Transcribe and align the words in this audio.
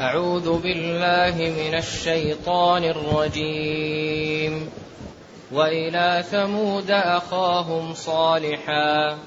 أعوذ 0.00 0.60
بالله 0.60 1.34
من 1.36 1.74
الشيطان 1.74 2.84
الرجيم. 2.84 4.70
وإلى 5.52 6.24
ثمود 6.30 6.90
أخاهم 6.90 7.94
صالحا. 7.94 9.18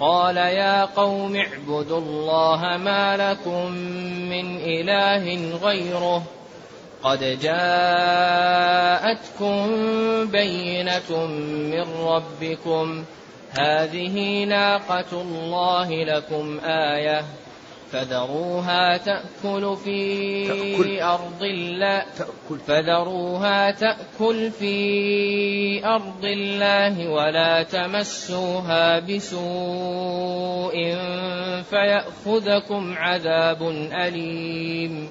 قال 0.00 0.36
يا 0.36 0.84
قوم 0.84 1.36
اعبدوا 1.36 1.98
الله 1.98 2.76
ما 2.76 3.16
لكم 3.16 3.70
من 4.30 4.56
إله 4.56 5.56
غيره. 5.62 6.22
قد 7.02 7.38
جاءتكم 7.42 7.86
بينة 10.30 11.26
من 11.46 11.84
ربكم. 12.06 13.04
هذه 13.50 14.44
ناقة 14.44 15.12
الله 15.12 16.04
لكم 16.04 16.60
آية. 16.64 17.24
فذروها 17.92 18.96
تأكل 18.96 19.76
في 19.84 20.46
تأكل. 20.46 21.00
أرض 21.00 21.42
الله. 21.42 22.04
تأكل. 22.18 22.58
فذروها 22.66 23.70
تأكل 23.70 24.50
في 24.50 25.86
أرض 25.86 26.24
الله 26.24 27.10
ولا 27.10 27.62
تمسوها 27.62 28.98
بسوء 28.98 30.76
فيأخذكم 31.70 32.94
عذاب 32.98 33.62
أليم. 33.92 35.10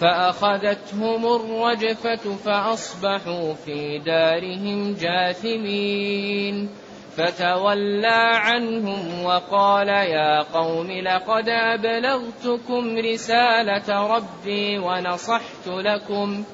فأخذتهم 0.00 1.26
الرجفة 1.26 2.36
فأصبحوا 2.44 3.54
في 3.54 3.98
دارهم 3.98 4.94
جاثمين. 4.94 6.68
فتولى 7.16 8.30
عنهم 8.34 9.24
وقال 9.24 9.88
يا 9.88 10.42
قوم 10.42 10.90
لقد 10.90 11.48
أبلغتكم 11.48 12.96
رسالة 12.98 14.06
ربي 14.16 14.78
ونصحت 14.78 15.66
لكم 15.66 16.44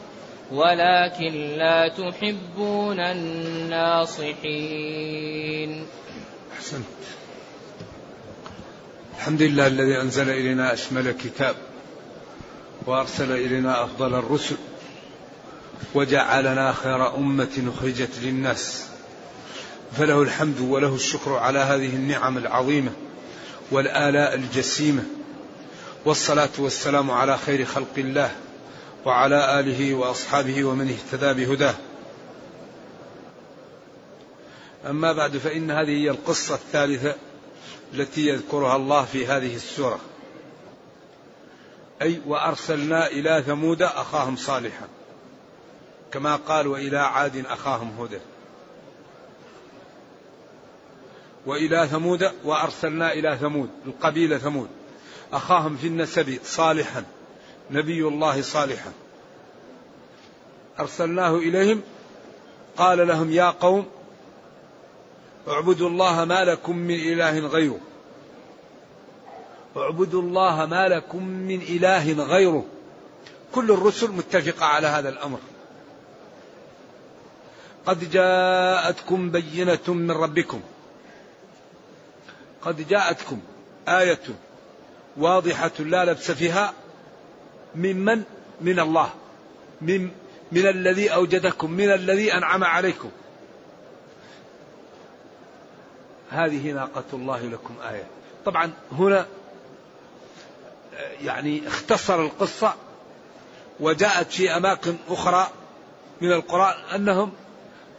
ولكن 0.53 1.33
لا 1.59 1.89
تحبون 1.89 3.01
الناصحين. 3.01 4.27
أحسنت. 6.53 6.85
الحمد 9.19 9.43
لله 9.43 9.67
الذي 9.67 10.01
أنزل 10.01 10.31
إلينا 10.31 10.73
أشمل 10.73 11.13
كتاب. 11.13 11.72
وأرسل 12.87 13.33
إلينا 13.33 13.85
أفضل 13.85 14.15
الرسل 14.15 14.57
وجعلنا 15.95 16.73
خير 16.73 17.15
أمة 17.17 17.73
أخرجت 17.77 18.11
للناس. 18.23 18.87
فله 19.99 20.23
الحمد 20.23 20.61
وله 20.61 20.95
الشكر 20.95 21.35
على 21.35 21.59
هذه 21.59 21.89
النعم 21.97 22.39
العظيمة 22.39 22.93
والآلاء 23.71 24.35
الجسيمة. 24.35 25.03
والصلاة 26.05 26.51
والسلام 26.59 27.11
على 27.11 27.39
خير 27.39 27.65
خلق 27.65 27.95
الله 27.99 28.31
وعلى 29.05 29.61
آله 29.61 29.95
وأصحابه 29.95 30.65
ومن 30.65 30.89
اهتدى 30.89 31.45
بهداه. 31.45 31.75
أما 34.87 35.13
بعد 35.13 35.37
فإن 35.37 35.71
هذه 35.71 35.91
هي 35.91 36.11
القصة 36.11 36.55
الثالثة 36.55 37.15
التي 37.95 38.29
يذكرها 38.29 38.77
الله 38.77 39.05
في 39.05 39.27
هذه 39.27 39.57
السورة. 39.57 40.01
أي 42.03 42.21
وأرسلنا 42.27 43.07
إلى 43.07 43.43
ثمود 43.47 43.83
أخاهم 43.83 44.37
صالحا. 44.37 44.89
كما 46.13 46.37
قال 46.37 46.67
وإلى 46.67 46.99
عاد 46.99 47.47
أخاهم 47.47 48.01
هدى 48.01 48.19
وإلى 51.47 51.89
ثمود 51.89 52.31
وأرسلنا 52.45 53.13
إلى 53.13 53.39
ثمود 53.41 53.71
القبيلة 53.87 54.39
ثمود. 54.39 54.69
أخاهم 55.33 55.77
في 55.77 55.87
النسب 55.87 56.39
صالحا 56.45 57.05
نبي 57.71 58.09
الله 58.09 58.43
صالحا. 58.43 58.93
أرسلناه 60.81 61.37
إليهم 61.37 61.83
قال 62.77 63.09
لهم 63.09 63.33
يا 63.33 63.51
قوم 63.51 63.87
اعبدوا 65.49 65.89
الله 65.89 66.25
ما 66.25 66.45
لكم 66.45 66.77
من 66.77 66.95
إله 66.95 67.39
غيره. 67.39 67.81
اعبدوا 69.77 70.23
الله 70.23 70.67
ما 70.67 70.89
لكم 70.89 71.25
من 71.25 71.61
إله 71.61 72.13
غيره. 72.13 72.65
كل 73.53 73.71
الرسل 73.71 74.11
متفقة 74.11 74.67
على 74.67 74.87
هذا 74.87 75.09
الأمر. 75.09 75.39
قد 77.87 78.11
جاءتكم 78.11 79.31
بينة 79.31 79.89
من 79.89 80.11
ربكم. 80.11 80.61
قد 82.63 82.89
جاءتكم 82.89 83.41
آية 83.89 84.21
واضحة 85.17 85.71
لا 85.79 86.05
لبس 86.05 86.31
فيها 86.31 86.73
ممن 87.75 88.23
من 88.61 88.81
الله. 88.81 89.11
من 89.81 90.11
من 90.53 90.67
الذي 90.67 91.15
أوجدكم 91.15 91.71
من 91.71 91.93
الذي 91.93 92.35
أنعم 92.35 92.65
عليكم. 92.65 93.11
هذه 96.31 96.73
ناقة 96.73 97.05
الله 97.13 97.43
لكم 97.43 97.75
آية. 97.91 98.07
طبعا 98.45 98.73
هنا 98.93 99.27
يعني 101.23 101.69
اختصر 101.69 102.21
القصة 102.21 102.75
وجاءت 103.81 104.33
في 104.33 104.57
أماكن 104.57 104.97
أخرى 105.09 105.51
من 106.21 106.33
القرآن 106.33 106.75
أنهم 106.95 107.33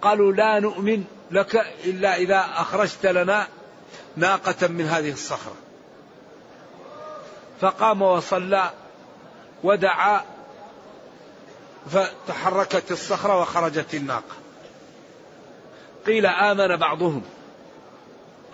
قالوا 0.01 0.33
لا 0.33 0.59
نؤمن 0.59 1.03
لك 1.31 1.55
إلا 1.85 2.15
إذا 2.15 2.45
أخرجت 2.55 3.05
لنا 3.05 3.47
ناقة 4.15 4.67
من 4.67 4.85
هذه 4.85 5.11
الصخرة. 5.11 5.55
فقام 7.61 8.01
وصلى 8.01 8.69
ودعا 9.63 10.21
فتحركت 11.91 12.91
الصخرة 12.91 13.41
وخرجت 13.41 13.93
الناقة. 13.93 14.35
قيل 16.05 16.25
آمن 16.25 16.75
بعضهم 16.75 17.21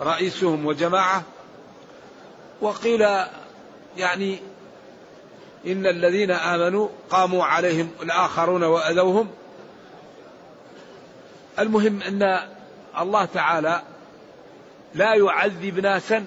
رئيسهم 0.00 0.66
وجماعة 0.66 1.22
وقيل 2.60 3.06
يعني 3.96 4.38
إن 5.66 5.86
الذين 5.86 6.30
آمنوا 6.30 6.88
قاموا 7.10 7.44
عليهم 7.44 7.90
الآخرون 8.02 8.62
وأذوهم. 8.62 9.28
المهم 11.58 12.02
أن 12.02 12.40
الله 13.00 13.24
تعالى 13.24 13.82
لا 14.94 15.14
يعذب 15.14 15.78
ناسا 15.78 16.26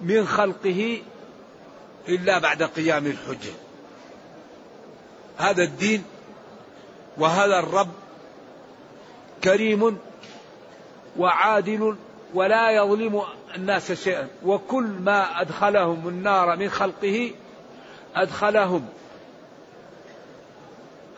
من 0.00 0.26
خلقه 0.26 1.02
إلا 2.08 2.38
بعد 2.38 2.62
قيام 2.62 3.06
الحجة. 3.06 3.52
هذا 5.38 5.62
الدين 5.62 6.04
وهذا 7.18 7.58
الرب 7.58 7.90
كريم 9.44 9.98
وعادل 11.18 11.96
ولا 12.34 12.70
يظلم 12.70 13.22
الناس 13.56 13.92
شيئا. 13.92 14.28
وكل 14.44 14.84
ما 14.84 15.40
أدخلهم 15.40 16.08
النار 16.08 16.56
من 16.56 16.68
خلقه 16.70 17.32
أدخلهم. 18.14 18.88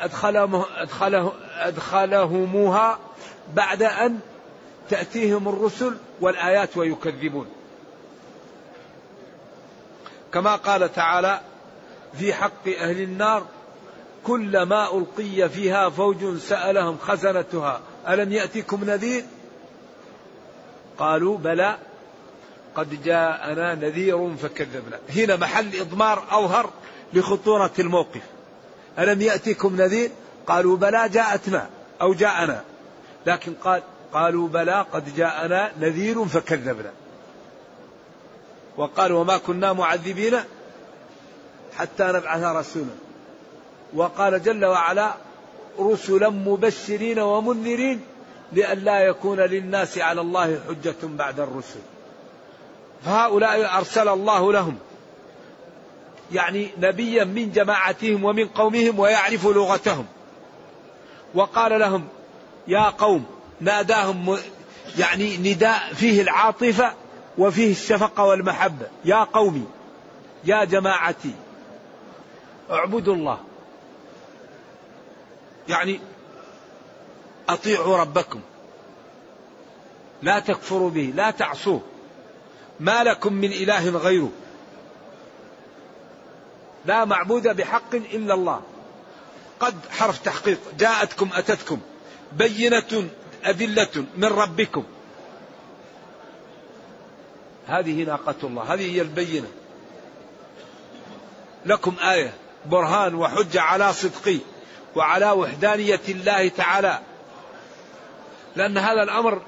أدخلهم 0.01 0.65
أدخله 0.77 1.33
أدخلهموها 1.59 2.99
بعد 3.55 3.83
أن 3.83 4.21
تأتيهم 4.91 5.49
الرسل 5.49 5.97
والآيات 6.21 6.77
ويكذبون. 6.77 7.47
كما 10.33 10.57
قال 10.57 10.93
تعالى 10.93 11.41
في 12.15 12.35
حق 12.35 12.69
أهل 12.69 13.01
النار 13.01 13.47
كلما 14.25 14.99
ألقي 14.99 15.49
فيها 15.49 15.89
فوج 15.89 16.37
سألهم 16.37 16.99
خزنتها. 16.99 17.81
ألم 18.09 18.33
يأتكم 18.33 18.85
نذير؟ 18.85 19.25
قالوا 20.99 21.39
بلى. 21.39 21.79
قد 22.77 23.03
جاءنا 23.05 23.75
نذير 23.75 24.37
فكذبنا. 24.37 24.99
هنا 25.17 25.37
محل 25.37 25.81
إضمار 25.81 26.25
أظهر 26.31 26.71
لخطورة 27.13 27.73
الموقف. 27.79 28.23
ألم 28.99 29.21
يأتكم 29.21 29.77
نذير؟ 29.77 30.11
قالوا 30.47 30.77
بلى 30.77 31.09
جاءتنا 31.09 31.69
أو 32.01 32.15
جاءنا. 32.15 32.65
لكن 33.27 33.55
قال 33.55 33.83
قالوا 34.13 34.49
بلى 34.49 34.87
قد 34.93 35.17
جاءنا 35.17 35.73
نذير 35.81 36.25
فكذبنا. 36.25 36.93
وقال 38.77 39.13
وما 39.13 39.37
كنا 39.37 39.73
معذبين 39.73 40.37
حتى 41.77 42.05
نبعث 42.05 42.43
رسولا. 42.43 42.95
وقال 43.95 44.43
جل 44.43 44.65
وعلا 44.65 45.15
رسلا 45.79 46.29
مبشرين 46.29 47.19
ومنذرين 47.19 48.01
لئلا 48.53 49.01
يكون 49.01 49.41
للناس 49.41 49.99
على 49.99 50.21
الله 50.21 50.61
حجة 50.69 50.97
بعد 51.03 51.41
الرسل. 51.41 51.81
فهؤلاء 53.05 53.79
أرسل 53.79 54.09
الله 54.09 54.53
لهم. 54.53 54.79
يعني 56.33 56.69
نبيا 56.79 57.25
من 57.25 57.53
جماعتهم 57.53 58.25
ومن 58.25 58.49
قومهم 58.49 58.99
ويعرف 58.99 59.47
لغتهم. 59.47 60.07
وقال 61.35 61.81
لهم 61.81 62.09
يا 62.69 62.91
قوم 62.91 63.25
ناداهم 63.61 64.39
يعني 64.99 65.37
نداء 65.37 65.93
فيه 65.95 66.23
العاطفة 66.23 66.93
وفيه 67.39 67.71
الشفقة 67.71 68.25
والمحبة. 68.25 68.87
يا 69.05 69.25
قومي 69.25 69.67
يا 70.45 70.65
جماعتي 70.65 71.35
اعبدوا 72.71 73.15
الله. 73.15 73.39
يعني 75.69 76.01
أطيعوا 77.49 77.97
ربكم. 77.97 78.41
لا 80.23 80.39
تكفروا 80.39 80.91
به 80.91 81.13
لا 81.17 81.31
تعصوه. 81.31 81.81
ما 82.83 83.05
لكم 83.05 83.33
من 83.33 83.53
إله 83.53 83.91
غيره. 83.91 84.31
لا 86.85 87.05
معبود 87.05 87.49
بحق 87.57 87.95
إلا 87.95 88.35
الله. 88.35 88.63
قد 89.61 89.75
حرف 89.91 90.19
تحقيق. 90.19 90.59
جاءتكم 90.79 91.31
أتتكم. 91.35 91.81
بينة 92.33 93.09
أدلة 93.45 94.05
من 94.17 94.25
ربكم. 94.25 94.85
هذه 97.67 98.05
ناقة 98.05 98.35
الله. 98.45 98.75
هذه 98.75 98.97
هي 98.97 99.03
البينة. 99.03 99.49
لكم 101.67 101.95
آية. 102.03 102.35
برهان 102.67 103.15
وحجة 103.15 103.61
على 103.61 103.93
صدقي 103.93 104.39
وعلى 104.97 105.31
وحدانية 105.31 106.01
الله 106.09 106.49
تعالى. 106.49 106.99
لأن 108.57 108.79
هذا 108.79 109.03
الأمر 109.03 109.43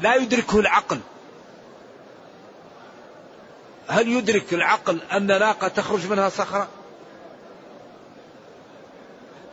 لا 0.00 0.14
يدركه 0.14 0.60
العقل. 0.60 1.00
هل 3.90 4.08
يدرك 4.08 4.54
العقل 4.54 5.00
أن 5.12 5.26
ناقة 5.26 5.68
تخرج 5.68 6.06
منها 6.06 6.28
صخرة؟ 6.28 6.68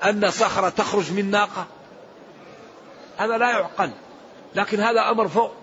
أن 0.03 0.31
صخرة 0.31 0.69
تخرج 0.69 1.11
من 1.11 1.31
ناقة؟ 1.31 1.65
هذا 3.17 3.37
لا 3.37 3.49
يعقل 3.49 3.91
لكن 4.55 4.79
هذا 4.79 5.09
أمر 5.11 5.27
فوق 5.27 5.53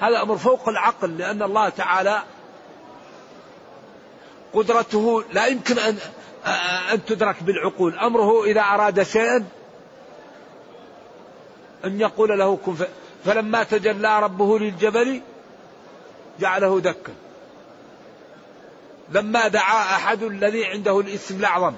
هذا 0.00 0.22
أمر 0.22 0.36
فوق 0.36 0.68
العقل 0.68 1.18
لأن 1.18 1.42
الله 1.42 1.68
تعالى 1.68 2.22
قدرته 4.54 5.24
لا 5.32 5.46
يمكن 5.46 5.78
أن 5.78 5.98
أن 6.92 7.04
تدرك 7.04 7.42
بالعقول. 7.42 7.98
أمره 7.98 8.44
إذا 8.44 8.60
أراد 8.60 9.02
شيئا 9.02 9.44
أن 11.84 12.00
يقول 12.00 12.38
له 12.38 12.56
كن 12.56 12.76
فلما 13.24 13.62
تجلى 13.62 14.20
ربه 14.20 14.58
للجبل 14.58 15.20
جعله 16.40 16.80
دكا. 16.80 17.25
لما 19.10 19.48
دعا 19.48 19.96
أحد 19.96 20.22
الذي 20.22 20.64
عنده 20.64 21.00
الاسم 21.00 21.36
الأعظم. 21.36 21.74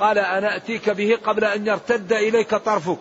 قال 0.00 0.18
أنا 0.18 0.56
أتيك 0.56 0.90
به 0.90 1.18
قبل 1.24 1.44
أن 1.44 1.66
يرتد 1.66 2.12
إليك 2.12 2.54
طرفك. 2.54 2.98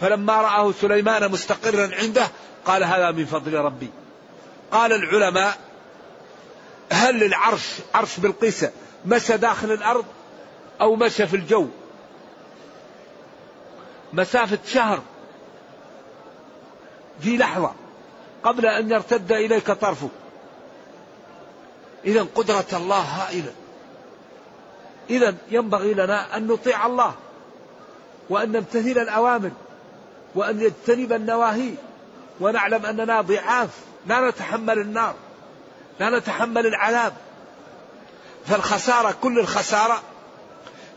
فلما 0.00 0.42
رآه 0.42 0.72
سليمان 0.72 1.30
مستقرا 1.30 1.90
عنده 1.94 2.28
قال 2.64 2.84
هذا 2.84 3.10
من 3.10 3.24
فضل 3.24 3.54
ربي. 3.54 3.90
قال 4.72 4.92
العلماء 4.92 5.58
هل 6.92 7.22
العرش 7.22 7.68
عرش 7.94 8.20
بلقيس 8.20 8.66
مشى 9.06 9.36
داخل 9.36 9.72
الأرض 9.72 10.04
أو 10.80 10.96
مشى 10.96 11.26
في 11.26 11.36
الجو؟ 11.36 11.68
مسافة 14.12 14.58
شهر. 14.66 15.02
في 17.20 17.36
لحظة 17.36 17.72
قبل 18.42 18.66
أن 18.66 18.90
يرتد 18.90 19.32
إليك 19.32 19.70
طرفك. 19.70 20.19
إذا 22.04 22.26
قدرة 22.34 22.66
الله 22.72 23.00
هائلة. 23.00 23.52
إذا 25.10 25.34
ينبغي 25.50 25.94
لنا 25.94 26.36
أن 26.36 26.46
نطيع 26.46 26.86
الله 26.86 27.14
وأن 28.30 28.52
نمتثل 28.52 28.98
الأوامر 29.02 29.50
وأن 30.34 30.56
نجتنب 30.56 31.12
النواهي 31.12 31.70
ونعلم 32.40 32.86
أننا 32.86 33.20
ضعاف 33.20 33.70
لا 34.06 34.30
نتحمل 34.30 34.78
النار 34.78 35.14
لا 36.00 36.18
نتحمل 36.18 36.66
العذاب. 36.66 37.12
فالخسارة 38.46 39.14
كل 39.22 39.38
الخسارة 39.38 40.02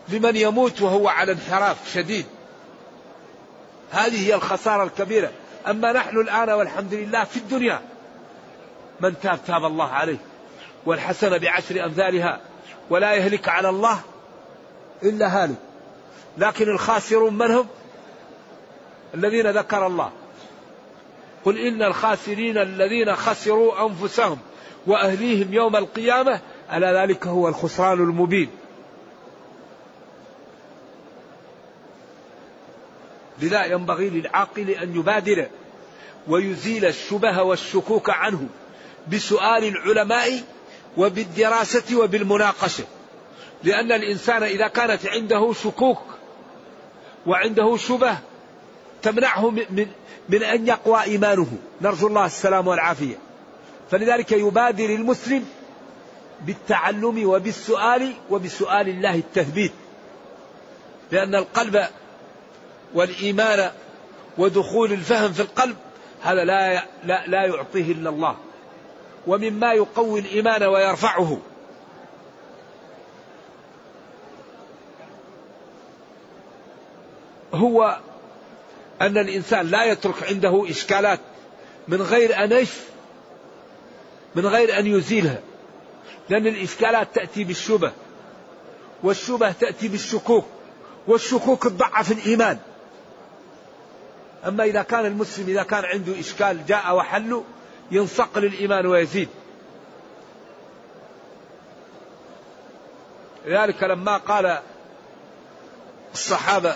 لمن 0.09 0.35
يموت 0.35 0.81
وهو 0.81 1.07
على 1.07 1.31
انحراف 1.31 1.77
شديد. 1.93 2.25
هذه 3.91 4.27
هي 4.27 4.35
الخسارة 4.35 4.83
الكبيرة. 4.83 5.31
أما 5.67 5.91
نحن 5.91 6.17
الآن 6.17 6.49
والحمد 6.49 6.93
لله 6.93 7.23
في 7.23 7.37
الدنيا 7.37 7.81
من 8.99 9.19
تاب 9.19 9.39
تاب 9.47 9.65
الله 9.65 9.89
عليه. 9.89 10.17
والحسنة 10.85 11.37
بعشر 11.37 11.85
أمثالها 11.85 12.41
ولا 12.89 13.13
يهلك 13.13 13.49
على 13.49 13.69
الله 13.69 13.99
إلا 15.03 15.43
هالك. 15.43 15.55
لكن 16.37 16.69
الخاسرون 16.69 17.33
من 17.33 17.51
هم؟ 17.51 17.67
الذين 19.13 19.51
ذكر 19.51 19.87
الله. 19.87 20.11
قل 21.45 21.57
إن 21.57 21.83
الخاسرين 21.83 22.57
الذين 22.57 23.15
خسروا 23.15 23.87
أنفسهم 23.87 24.37
وأهليهم 24.87 25.53
يوم 25.53 25.75
القيامة 25.75 26.39
ألا 26.73 27.03
ذلك 27.03 27.27
هو 27.27 27.47
الخسران 27.47 27.99
المبين. 27.99 28.49
لذا 33.39 33.65
ينبغي 33.65 34.09
للعاقل 34.09 34.69
أن 34.69 34.95
يبادر 34.95 35.47
ويزيل 36.27 36.85
الشبه 36.85 37.41
والشكوك 37.43 38.09
عنه 38.09 38.47
بسؤال 39.11 39.63
العلماء 39.63 40.43
وبالدراسة 40.97 41.97
وبالمناقشة. 41.97 42.83
لأن 43.63 43.91
الإنسان 43.91 44.43
إذا 44.43 44.67
كانت 44.67 45.07
عنده 45.07 45.53
شكوك 45.53 46.01
وعنده 47.25 47.77
شبه 47.77 48.17
تمنعه 49.01 49.49
من, 49.49 49.87
من 50.29 50.43
أن 50.43 50.67
يقوى 50.67 51.01
إيمانه. 51.01 51.47
نرجو 51.81 52.07
الله 52.07 52.25
السلام 52.25 52.67
والعافية. 52.67 53.15
فلذلك 53.91 54.31
يبادر 54.31 54.85
المسلم 54.85 55.45
بالتعلم 56.45 57.29
وبالسؤال 57.29 58.13
وبسؤال 58.29 58.89
الله 58.89 59.15
التثبيت. 59.15 59.73
لأن 61.11 61.35
القلب 61.35 61.85
والإيمان 62.93 63.71
ودخول 64.37 64.91
الفهم 64.91 65.33
في 65.33 65.39
القلب 65.39 65.75
هذا 66.21 66.43
لا 66.43 66.83
لا, 67.03 67.27
لا 67.27 67.45
يعطيه 67.45 67.91
إلا 67.91 68.09
الله. 68.09 68.35
ومما 69.27 69.73
يقوي 69.73 70.19
الإيمان 70.19 70.63
ويرفعه. 70.63 71.37
هو 77.53 77.99
أن 79.01 79.17
الإنسان 79.17 79.67
لا 79.67 79.83
يترك 79.83 80.23
عنده 80.23 80.65
إشكالات 80.69 81.19
من 81.87 82.01
غير 82.01 82.43
أن 82.43 82.65
من 84.35 84.45
غير 84.45 84.79
أن 84.79 84.87
يزيلها 84.87 85.41
لأن 86.29 86.47
الإشكالات 86.47 87.15
تأتي 87.15 87.43
بالشبه 87.43 87.91
والشبه 89.03 89.51
تأتي 89.51 89.87
بالشكوك 89.87 90.45
والشكوك 91.07 91.63
تضعف 91.63 92.11
الإيمان. 92.11 92.57
أما 94.47 94.63
إذا 94.63 94.81
كان 94.81 95.05
المسلم 95.05 95.49
إذا 95.49 95.63
كان 95.63 95.85
عنده 95.85 96.19
إشكال 96.19 96.65
جاء 96.65 96.95
وحله 96.95 97.43
ينصق 97.93 98.37
للإيمان 98.37 98.85
ويزيد. 98.85 99.29
لذلك 103.45 103.83
لما 103.83 104.17
قال 104.17 104.59
الصحابة 106.13 106.75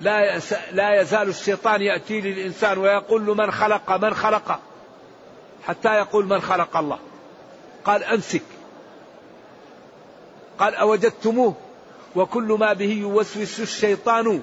لا 0.00 0.40
لا 0.72 1.00
يزال 1.00 1.28
الشيطان 1.28 1.82
يأتي 1.82 2.20
للإنسان 2.20 2.78
ويقول 2.78 3.26
له 3.26 3.34
من 3.34 3.50
خلق 3.50 3.92
من 3.92 4.14
خلق؟ 4.14 4.60
حتى 5.66 5.88
يقول 5.88 6.26
من 6.26 6.40
خلق 6.40 6.76
الله. 6.76 6.98
قال 7.84 8.04
أمسك. 8.04 8.42
قال 10.58 10.74
أوجدتموه 10.74 11.54
وكل 12.16 12.56
ما 12.60 12.72
به 12.72 12.92
يوسوس 12.92 13.60
الشيطان 13.60 14.42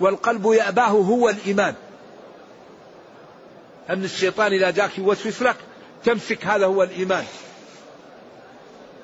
والقلب 0.00 0.46
يأباه 0.46 0.88
هو 0.88 1.28
الإيمان. 1.28 1.74
أن 3.90 4.04
الشيطان 4.04 4.52
إذا 4.52 4.70
جاك 4.70 4.98
يوسوس 4.98 5.42
لك 5.42 5.56
تمسك 6.04 6.46
هذا 6.46 6.66
هو 6.66 6.82
الإيمان. 6.82 7.24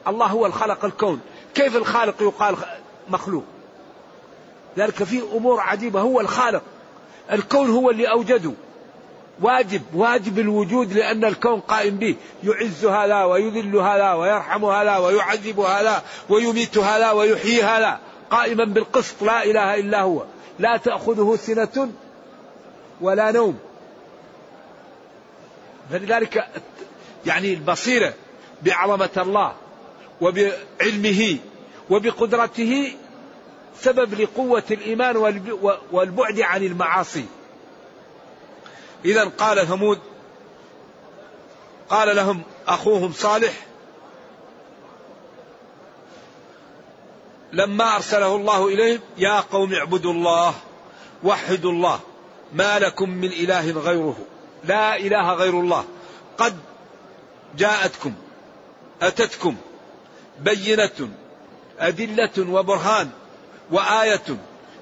الله 0.09 0.27
هو 0.27 0.47
الخلق 0.47 0.85
الكون. 0.85 1.21
كيف 1.55 1.77
الخالق 1.77 2.23
يقال 2.23 2.57
مخلوق؟ 3.09 3.45
ذلك 4.79 5.05
في 5.05 5.23
أمور 5.33 5.61
عجيبة. 5.61 6.01
هو 6.01 6.21
الخالق. 6.21 6.63
الكون 7.33 7.71
هو 7.71 7.91
اللي 7.91 8.11
أوجده. 8.11 8.53
واجب 9.41 9.83
واجب 9.95 10.39
الوجود 10.39 10.93
لأن 10.93 11.25
الكون 11.25 11.61
قائم 11.61 11.97
به. 11.97 12.17
يعز 12.45 12.85
هذا 12.85 13.25
ويذل 13.25 13.77
هذا 13.77 14.13
ويرحم 14.13 14.65
هذا 14.65 14.97
ويعذب 14.97 15.61
هذا 15.61 16.03
ويميت 16.29 16.79
هذا 16.79 17.11
ويحيي 17.11 17.63
هذا. 17.63 17.99
قائما 18.31 18.65
بالقسط. 18.65 19.23
لا 19.23 19.45
إله 19.45 19.75
إلا 19.75 20.03
هو. 20.03 20.23
لا 20.59 20.77
تأخذه 20.77 21.37
سنة 21.37 21.89
ولا 23.01 23.31
نوم. 23.31 23.59
فلذلك 25.91 26.49
يعني 27.27 27.55
البصيرة 27.55 28.15
بعظمة 28.63 29.11
الله 29.17 29.55
وبعلمه 30.21 31.39
وبقدرته 31.91 32.93
سبب 33.81 34.21
لقوة 34.21 34.63
الإيمان 34.71 35.17
والبعد 35.93 36.41
عن 36.41 36.63
المعاصي. 36.63 37.25
إذا 39.05 39.25
قال 39.25 39.67
ثمود 39.67 39.99
قال 41.89 42.17
لهم 42.17 42.43
أخوهم 42.69 43.13
صالح 43.13 43.67
لما 47.53 47.97
أرسله 47.97 48.37
الله 48.37 48.69
إليهم 48.69 49.01
يا 49.19 49.41
قوم 49.41 49.75
اعبدوا 49.75 50.13
الله 50.13 50.55
وحدوا 51.25 51.73
الله 51.73 52.01
ما 52.53 52.79
لكم 52.79 53.11
من 53.11 53.29
إله 53.29 53.71
غيره. 53.71 54.17
لا 54.65 54.97
إله 54.97 55.33
غير 55.33 55.61
الله. 55.61 55.85
قد 56.39 56.57
جاءتكم 57.57 58.13
أتتكم 59.03 59.57
بينة 60.41 61.09
أدلة 61.79 62.53
وبرهان 62.53 63.11
وآية 63.71 64.37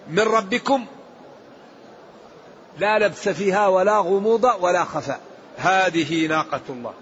من 0.09 0.23
ربكم 0.23 0.87
لا 2.79 2.99
لبس 2.99 3.29
فيها 3.29 3.69
ولا 3.69 3.99
غموض 3.99 4.45
ولا 4.61 4.85
خفاء. 4.85 5.21
هذه 5.57 6.27
ناقة 6.27 6.61
الله. 6.69 6.95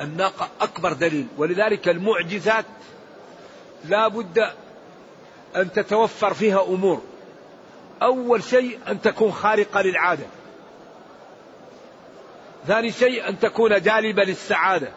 الناقة 0.00 0.48
أكبر 0.60 0.92
دليل 0.92 1.26
ولذلك 1.38 1.88
المعجزات 1.88 2.64
لا 3.84 4.08
بد 4.08 4.50
أن 5.56 5.72
تتوفر 5.72 6.34
فيها 6.34 6.62
أمور. 6.62 7.02
أول 8.02 8.42
شيء 8.42 8.78
أن 8.88 9.00
تكون 9.00 9.32
خارقة 9.32 9.82
للعادة. 9.82 10.26
ثاني 12.66 12.92
شيء 12.92 13.28
أن 13.28 13.38
تكون 13.38 13.80
جالبة 13.82 14.24
للسعادة. 14.24 14.88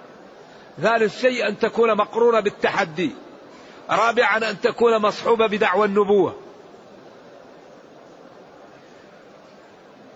ثالث 0.82 1.22
شيء 1.22 1.48
أن 1.48 1.60
تكون 1.60 1.98
مقرونة 1.98 2.40
بالتحدي. 2.40 3.12
رابعا 3.90 4.38
أن 4.38 4.62
تكون 4.62 4.98
مصحوبة 4.98 5.48
بدعوى 5.48 5.86
النبوة. 5.86 6.36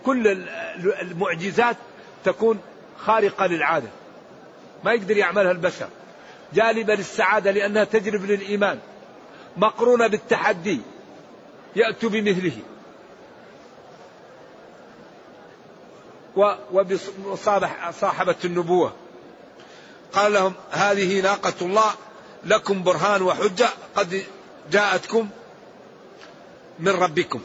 كل 0.04 0.46
المعجزات 1.00 1.76
تكون 2.24 2.60
خارقة 2.98 3.46
للعادة. 3.46 3.88
ما 4.84 4.92
يقدر 4.92 5.16
يعملها 5.16 5.50
البشر. 5.50 5.88
جالبة 6.56 6.94
للسعادة 6.94 7.50
لأنها 7.50 7.84
تجلب 7.84 8.24
للإيمان. 8.24 8.78
مقرونة 9.56 10.06
بالتحدي. 10.06 10.80
يأتوا 11.76 12.10
بمثله. 12.10 12.58
وبصاحبة 16.72 18.36
النبوة. 18.44 18.92
قال 20.12 20.32
لهم 20.32 20.52
هذه 20.70 21.20
ناقة 21.20 21.54
الله. 21.62 21.94
لكم 22.44 22.82
برهان 22.82 23.22
وحجة. 23.22 23.68
قد 23.96 24.22
جاءتكم 24.70 25.28
من 26.78 26.92
ربكم. 26.92 27.40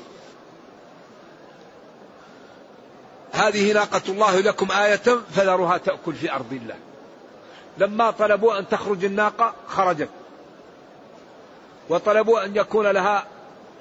هذه 3.32 3.74
ناقة 3.74 4.02
الله 4.08 4.40
لكم 4.40 4.72
آية 4.72 5.22
فذروها 5.36 5.78
تأكل 5.78 6.14
في 6.14 6.32
أرض 6.32 6.54
الله. 6.54 6.91
لما 7.82 8.12
طلبوا 8.12 8.60
أن 8.60 8.68
تخرج 8.68 9.06
الناقة 9.06 9.54
خرجت. 9.68 10.10
وطلبوا 11.90 12.46
أن 12.46 12.56
يكون 12.56 12.88
لها 12.88 13.26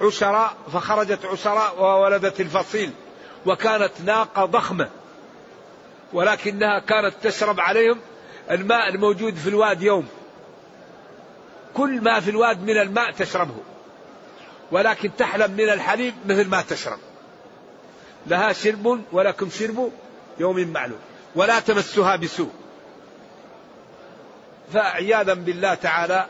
عشراء 0.00 0.54
فخرجت 0.72 1.24
عشراء 1.24 1.82
وولدت 1.82 2.40
الفصيل. 2.40 2.92
وكانت 3.46 3.92
ناقة 4.04 4.44
ضخمة. 4.44 4.88
ولكنها 6.12 6.78
كانت 6.78 7.14
تشرب 7.22 7.60
عليهم 7.60 7.98
الماء 8.50 8.88
الموجود 8.88 9.34
في 9.34 9.48
الواد 9.48 9.82
يوم. 9.82 10.08
كل 11.74 12.00
ما 12.00 12.20
في 12.20 12.30
الواد 12.30 12.62
من 12.62 12.78
الماء 12.78 13.10
تشربه. 13.10 13.56
ولكن 14.72 15.10
تحلم 15.18 15.50
من 15.50 15.68
الحليب 15.68 16.14
مثل 16.26 16.48
ما 16.48 16.62
تشرب. 16.62 16.98
لها 18.26 18.52
شرب 18.52 19.00
ولكم 19.12 19.50
شرب 19.50 19.92
يوم 20.38 20.68
معلوم. 20.72 21.00
ولا 21.34 21.60
تمسها 21.60 22.16
بسوء. 22.16 22.59
فعياذا 24.72 25.34
بالله 25.34 25.74
تعالى 25.74 26.26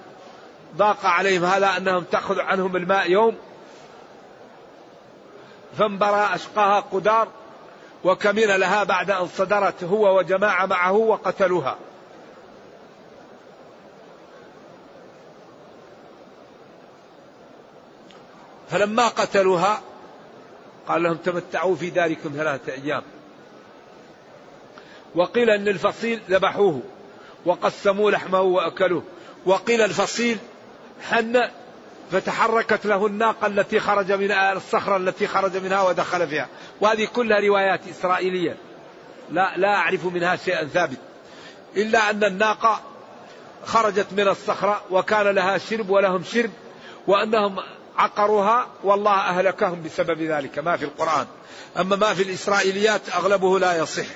ضاق 0.77 1.07
عليهم 1.07 1.45
هذا 1.45 1.77
أنهم 1.77 2.05
تأخذ 2.05 2.41
عنهم 2.41 2.77
الماء 2.77 3.11
يوم 3.11 3.37
فانبرى 5.79 6.29
أشقاها 6.35 6.81
قدار 6.81 7.29
وكمن 8.05 8.47
لها 8.47 8.85
بعد 8.85 9.11
أن 9.11 9.27
صدرت 9.27 9.85
هو 9.85 10.19
وجماعة 10.19 10.67
معه 10.67 10.93
وقتلوها. 10.93 11.77
فلما 18.71 19.09
قتلوها 19.09 19.81
قال 20.89 21.03
لهم 21.03 21.17
تمتعوا 21.17 21.77
في 21.77 21.91
داركم 21.91 22.31
ثلاثة 22.37 22.73
أيام. 22.73 23.03
وقيل 25.15 25.51
أن 25.51 25.69
الفصيل 25.69 26.21
ذبحوه. 26.31 26.83
وقسموا 27.47 28.11
لحمه 28.11 28.41
وأكلوه. 28.41 29.03
وقيل 29.47 29.81
الفصيل 29.81 30.39
حن 31.11 31.49
فتحركت 32.13 32.87
له 32.87 33.07
الناقة 33.07 33.47
التي 33.47 33.81
خرج 33.81 34.13
من 34.13 34.33
الصخرة 34.33 34.97
التي 34.97 35.27
خرج 35.27 35.57
منها 35.57 35.83
ودخل 35.83 36.29
فيها. 36.29 36.49
وهذه 36.81 37.05
كلها 37.05 37.41
روايات 37.41 37.81
إسرائيلية. 37.91 38.57
لا 39.31 39.53
لا 39.57 39.69
أعرف 39.69 40.05
منها 40.05 40.37
شيئا 40.37 40.65
ثابت. 40.65 40.99
إلا 41.77 42.11
أن 42.11 42.25
الناقة 42.25 42.81
خرجت 43.65 44.07
من 44.13 44.29
الصخرة 44.29 44.83
وكان 44.91 45.27
لها 45.27 45.59
شرب 45.59 45.91
ولهم 45.91 46.25
شرب 46.25 46.51
وأنهم 47.07 47.57
عقروها 47.97 48.67
والله 48.85 49.15
أهلكهم 49.15 49.83
بسبب 49.83 50.23
ذلك. 50.23 50.59
ما 50.59 50.77
في 50.77 50.85
القرآن. 50.85 51.27
أما 51.81 51.97
ما 51.97 52.15
في 52.15 52.23
الإسرائيليات 52.23 53.01
أغلبه 53.15 53.59
لا 53.59 53.79
يصح. 53.79 54.07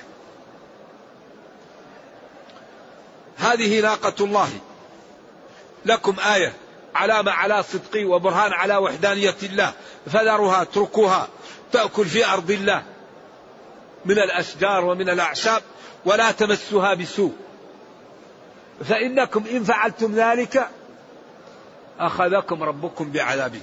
هذه 3.37 3.81
ناقة 3.81 4.25
الله. 4.25 4.49
لكم 5.85 6.15
آية. 6.33 6.53
علامة 6.95 7.31
على 7.31 7.63
صدقي 7.63 8.05
وبرهان 8.05 8.53
على 8.53 8.77
وحدانية 8.77 9.35
الله. 9.43 9.73
فذروها 10.05 10.61
اتركوها. 10.61 11.27
تأكل 11.71 12.05
في 12.05 12.25
أرض 12.25 12.51
الله. 12.51 12.83
من 14.05 14.19
الأشجار 14.19 14.85
ومن 14.85 15.09
الأعشاب. 15.09 15.61
ولا 16.05 16.31
تمسها 16.31 16.93
بسوء. 16.93 17.33
فإنكم 18.83 19.43
إن 19.51 19.63
فعلتم 19.63 20.15
ذلك 20.15 20.69
أخذكم 21.99 22.63
ربكم 22.63 23.11
بعذابه. 23.11 23.61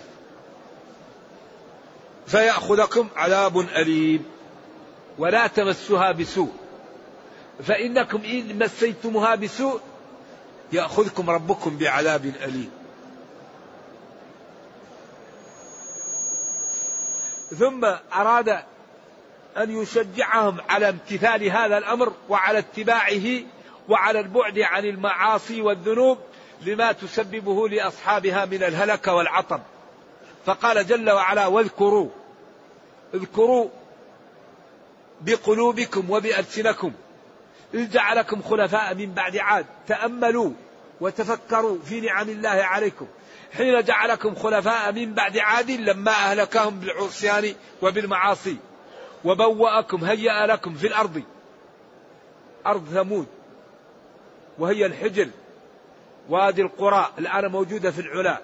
فيأخذكم 2.26 3.08
عذاب 3.16 3.58
أليم. 3.58 4.24
ولا 5.18 5.46
تمسها 5.46 6.12
بسوء. 6.12 6.61
فإنكم 7.66 8.22
إن 8.24 8.58
مسيتمها 8.58 9.34
بسوء 9.34 9.80
يأخذكم 10.72 11.30
ربكم 11.30 11.78
بعذاب 11.78 12.24
أليم. 12.24 12.70
ثم 17.58 17.84
أراد 18.14 18.48
أن 19.56 19.82
يشجعهم 19.82 20.60
على 20.68 20.88
امتثال 20.88 21.44
هذا 21.44 21.78
الأمر 21.78 22.12
وعلى 22.28 22.58
اتباعه 22.58 23.26
وعلى 23.88 24.20
البعد 24.20 24.58
عن 24.58 24.84
المعاصي 24.84 25.60
والذنوب 25.60 26.18
لما 26.62 26.92
تسببه 26.92 27.68
لأصحابها 27.68 28.44
من 28.44 28.62
الهلك 28.62 29.06
والعطب. 29.06 29.60
فقال 30.46 30.86
جل 30.86 31.10
وعلا 31.10 31.46
واذكروا 31.46 32.08
اذكروا 33.14 33.68
بقلوبكم 35.20 36.10
وبألسنكم 36.10 36.92
إذ 37.74 37.90
جعلكم 37.90 38.42
خلفاء 38.42 38.94
من 38.94 39.14
بعد 39.14 39.36
عاد 39.36 39.66
تأملوا 39.86 40.50
وتفكروا 41.00 41.78
في 41.84 42.00
نعم 42.00 42.28
الله 42.28 42.48
عليكم. 42.48 43.06
حين 43.52 43.82
جعلكم 43.84 44.34
خلفاء 44.34 44.92
من 44.92 45.14
بعد 45.14 45.38
عاد 45.38 45.70
لما 45.70 46.10
أهلكهم 46.10 46.80
بالعصيان 46.80 47.54
وبالمعاصي 47.82 48.56
وبوأكم 49.24 50.04
هيأ 50.04 50.46
لكم 50.46 50.74
في 50.74 50.86
الأرض. 50.86 51.22
أرض 52.66 52.88
ثمود 52.88 53.26
وهي 54.58 54.86
الحجر 54.86 55.28
وادي 56.28 56.62
القرى 56.62 57.12
الآن 57.18 57.50
موجودة 57.50 57.90
في 57.90 58.00
العلا. 58.00 58.40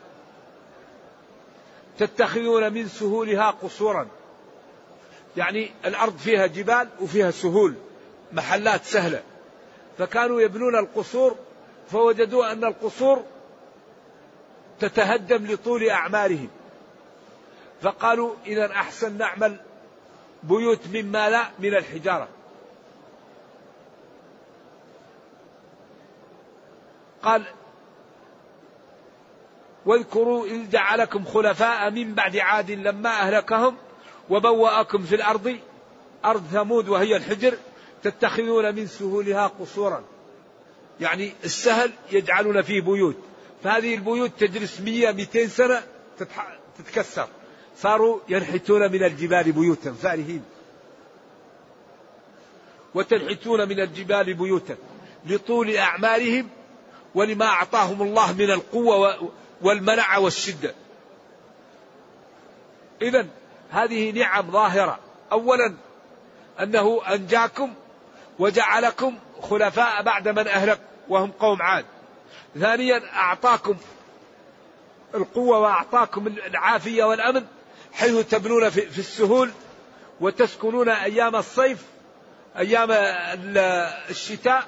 تتخذون 1.98 2.72
من 2.72 2.88
سهولها 2.88 3.50
قصورا. 3.50 4.08
يعني 5.36 5.70
الأرض 5.84 6.16
فيها 6.16 6.46
جبال 6.46 6.88
وفيها 7.00 7.30
سهول. 7.30 7.74
محلات 8.32 8.84
سهلة. 8.84 9.22
فكانوا 9.98 10.40
يبنون 10.40 10.76
القصور 10.76 11.36
فوجدوا 11.90 12.52
أن 12.52 12.64
القصور 12.64 13.24
تتهدم 14.80 15.46
لطول 15.46 15.88
أعمارهم. 15.90 16.48
فقالوا 17.82 18.34
إذا 18.46 18.66
أحسن 18.70 19.18
نعمل 19.18 19.56
بيوت 20.42 20.80
مما 20.92 21.30
لا 21.30 21.48
من 21.58 21.74
الحجارة. 21.74 22.28
قال 27.22 27.44
واذكروا 29.86 30.46
إذ 30.46 30.70
جعلكم 30.70 31.24
خلفاء 31.24 31.90
من 31.90 32.14
بعد 32.14 32.36
عاد 32.36 32.70
لما 32.70 33.10
أهلكهم 33.10 33.76
وبوأكم 34.30 35.02
في 35.02 35.14
الأرض 35.14 35.58
أرض 36.24 36.46
ثمود 36.46 36.88
وهي 36.88 37.16
الحجر 37.16 37.58
تتخذون 38.02 38.74
من 38.74 38.86
سهولها 38.86 39.46
قصورا. 39.46 40.04
يعني 41.00 41.32
السهل 41.44 41.90
يجعلون 42.12 42.62
فيه 42.62 42.80
بيوت. 42.80 43.16
فهذه 43.62 43.94
البيوت 43.94 44.30
تجلس 44.38 44.80
مية 44.80 45.12
مئتين 45.12 45.48
سنة 45.48 45.82
تتكسر. 46.78 47.28
صاروا 47.76 48.20
ينحتون 48.28 48.92
من 48.92 49.04
الجبال 49.04 49.52
بيوتا 49.52 49.92
فارهين. 49.92 50.44
وتنحتون 52.94 53.68
من 53.68 53.80
الجبال 53.80 54.34
بيوتا 54.34 54.76
لطول 55.26 55.76
أعمالهم 55.76 56.48
ولما 57.14 57.46
أعطاهم 57.46 58.02
الله 58.02 58.32
من 58.32 58.50
القوة 58.50 59.32
والمنع 59.62 60.18
والشدة. 60.18 60.74
إذا 63.02 63.26
هذه 63.70 64.10
نعم 64.10 64.50
ظاهرة. 64.50 64.98
أولا 65.32 65.74
أنه 66.60 67.00
أنجاكم 67.14 67.74
وجعلكم 68.38 69.18
خلفاء 69.42 70.02
بعد 70.02 70.28
من 70.28 70.48
أهلك 70.48 70.80
وهم 71.08 71.30
قوم 71.30 71.62
عاد. 71.62 71.84
ثانيا 72.60 73.02
أعطاكم 73.14 73.76
القوة 75.14 75.58
وأعطاكم 75.58 76.26
العافية 76.26 77.04
والأمن 77.04 77.44
حيث 77.92 78.28
تبنون 78.28 78.70
في 78.70 78.98
السهول 78.98 79.50
وتسكنون 80.20 80.88
أيام 80.88 81.36
الصيف 81.36 81.78
أيام 82.56 82.88
الشتاء 84.10 84.66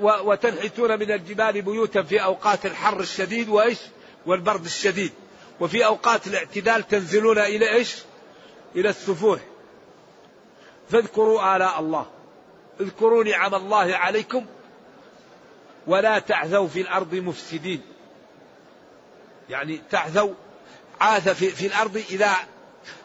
وتنحتون 0.00 0.98
من 0.98 1.12
الجبال 1.12 1.62
بيوتا 1.62 2.02
في 2.02 2.24
أوقات 2.24 2.66
الحر 2.66 3.00
الشديد 3.00 3.48
وإيش؟ 3.48 3.78
والبرد 4.26 4.64
الشديد. 4.64 5.12
وفي 5.60 5.86
أوقات 5.86 6.26
الاعتدال 6.26 6.88
تنزلون 6.88 7.38
إلى 7.38 7.74
إيش؟ 7.74 7.96
إلى 8.76 8.88
السفوح. 8.88 9.40
فاذكروا 10.90 11.56
آلاء 11.56 11.80
الله. 11.80 12.06
اذكروا 12.82 13.24
نعم 13.24 13.54
الله 13.54 13.96
عليكم 13.96 14.46
ولا 15.86 16.18
تعثوا 16.18 16.68
في 16.68 16.80
الأرض 16.80 17.14
مفسدين. 17.14 17.82
يعني 19.48 19.80
تعثوا 19.90 20.34
عاث 21.00 21.28
في, 21.28 21.50
في 21.50 21.66
الأرض 21.66 21.96
إذا 21.96 22.36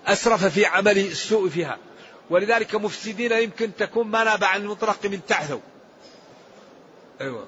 أسرف 0.07 0.45
في 0.45 0.65
عمل 0.65 0.97
السوء 0.97 1.49
فيها. 1.49 1.77
ولذلك 2.29 2.75
مفسدين 2.75 3.31
يمكن 3.31 3.75
تكون 3.75 4.07
ما 4.07 4.23
نابع 4.23 4.47
عن 4.47 4.61
المطلق 4.61 5.05
من 5.05 5.25
تعثوا. 5.27 5.59
أيوة. 7.21 7.47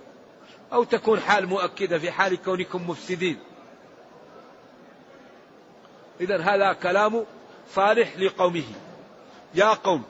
أو 0.74 0.84
تكون 0.84 1.20
حال 1.20 1.48
مؤكدة 1.48 2.00
في 2.00 2.12
حال 2.12 2.44
كونكم 2.44 2.89
مفسدين. 2.89 3.39
إذا 6.22 6.42
هذا 6.42 6.74
كلام 6.74 7.26
صالح 7.76 8.18
لقومه. 8.18 8.63
يا 9.56 9.74
قوم 9.74 10.04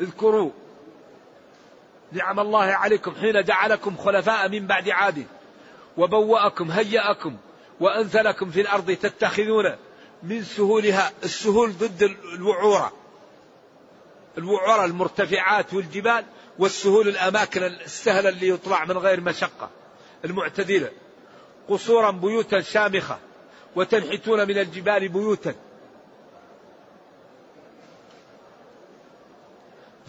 اذكروا 0.00 0.50
نعم 2.12 2.40
الله 2.40 2.64
عليكم 2.64 3.14
حين 3.14 3.44
جعلكم 3.44 3.96
خلفاء 3.96 4.48
من 4.48 4.66
بعد 4.66 4.88
عاد 4.88 5.26
وبوأكم 5.96 6.70
هيأكم 6.70 7.36
وأنزلكم 7.80 8.50
في 8.50 8.60
الأرض 8.60 8.90
تتخذون 8.92 9.76
من 10.22 10.42
سهولها 10.42 11.12
السهول 11.24 11.72
ضد 11.72 12.16
الوعورة. 12.34 12.92
الوعورة 14.38 14.84
المرتفعات 14.84 15.74
والجبال 15.74 16.24
والسهول 16.58 17.08
الأماكن 17.08 17.62
السهلة 17.62 18.28
اللي 18.28 18.48
يطلع 18.48 18.84
من 18.84 18.98
غير 18.98 19.20
مشقة. 19.20 19.70
المعتدلة 20.24 20.90
قصورا 21.68 22.10
بيوتا 22.10 22.60
شامخة 22.60 23.18
وتنحتون 23.76 24.48
من 24.48 24.58
الجبال 24.58 25.08
بيوتا. 25.08 25.54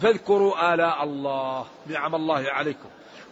فاذكروا 0.02 0.74
آلاء 0.74 1.04
الله 1.04 1.66
نعم 1.86 2.14
الله 2.14 2.50
عليكم. 2.50 2.88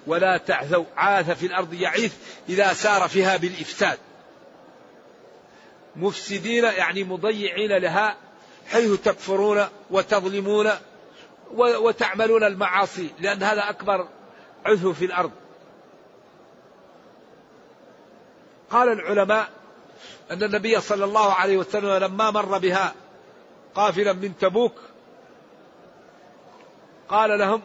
ولا 0.07 0.37
تعثوا 0.37 0.85
عاث 0.97 1.31
في 1.31 1.47
الأرض 1.47 1.75
يعيث 1.75 2.15
إذا 2.49 2.73
سار 2.73 3.09
فيها 3.09 3.37
بالإفساد. 3.37 3.99
مفسدين 5.97 6.65
يعني 6.65 7.05
مضيعين 7.05 7.73
لها 7.73 8.17
حيث 8.67 9.01
تكفرون 9.01 9.67
وتظلمون 9.91 10.71
وتعملون 11.57 12.45
المعاصي 12.45 13.11
لأن 13.21 13.43
هذا 13.43 13.71
أكبر 13.71 14.09
عثو 14.65 14.93
في 14.93 15.05
الأرض. 15.05 15.31
قال 18.71 18.89
العلماء 18.89 19.49
أن 20.31 20.43
النبي 20.43 20.81
صلى 20.81 21.05
الله 21.05 21.33
عليه 21.33 21.57
وسلم 21.57 21.91
لما 21.91 22.31
مر 22.31 22.59
بها 22.59 22.95
قافلا 23.75 24.13
من 24.13 24.39
تبوك 24.39 24.75
قال 27.09 27.39
لهم 27.39 27.63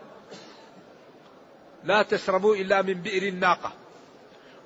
لا 1.84 2.03
تشربوا 2.03 2.56
إلا 2.56 2.82
من 2.82 2.93
بئر 2.93 3.27
الناقة. 3.27 3.71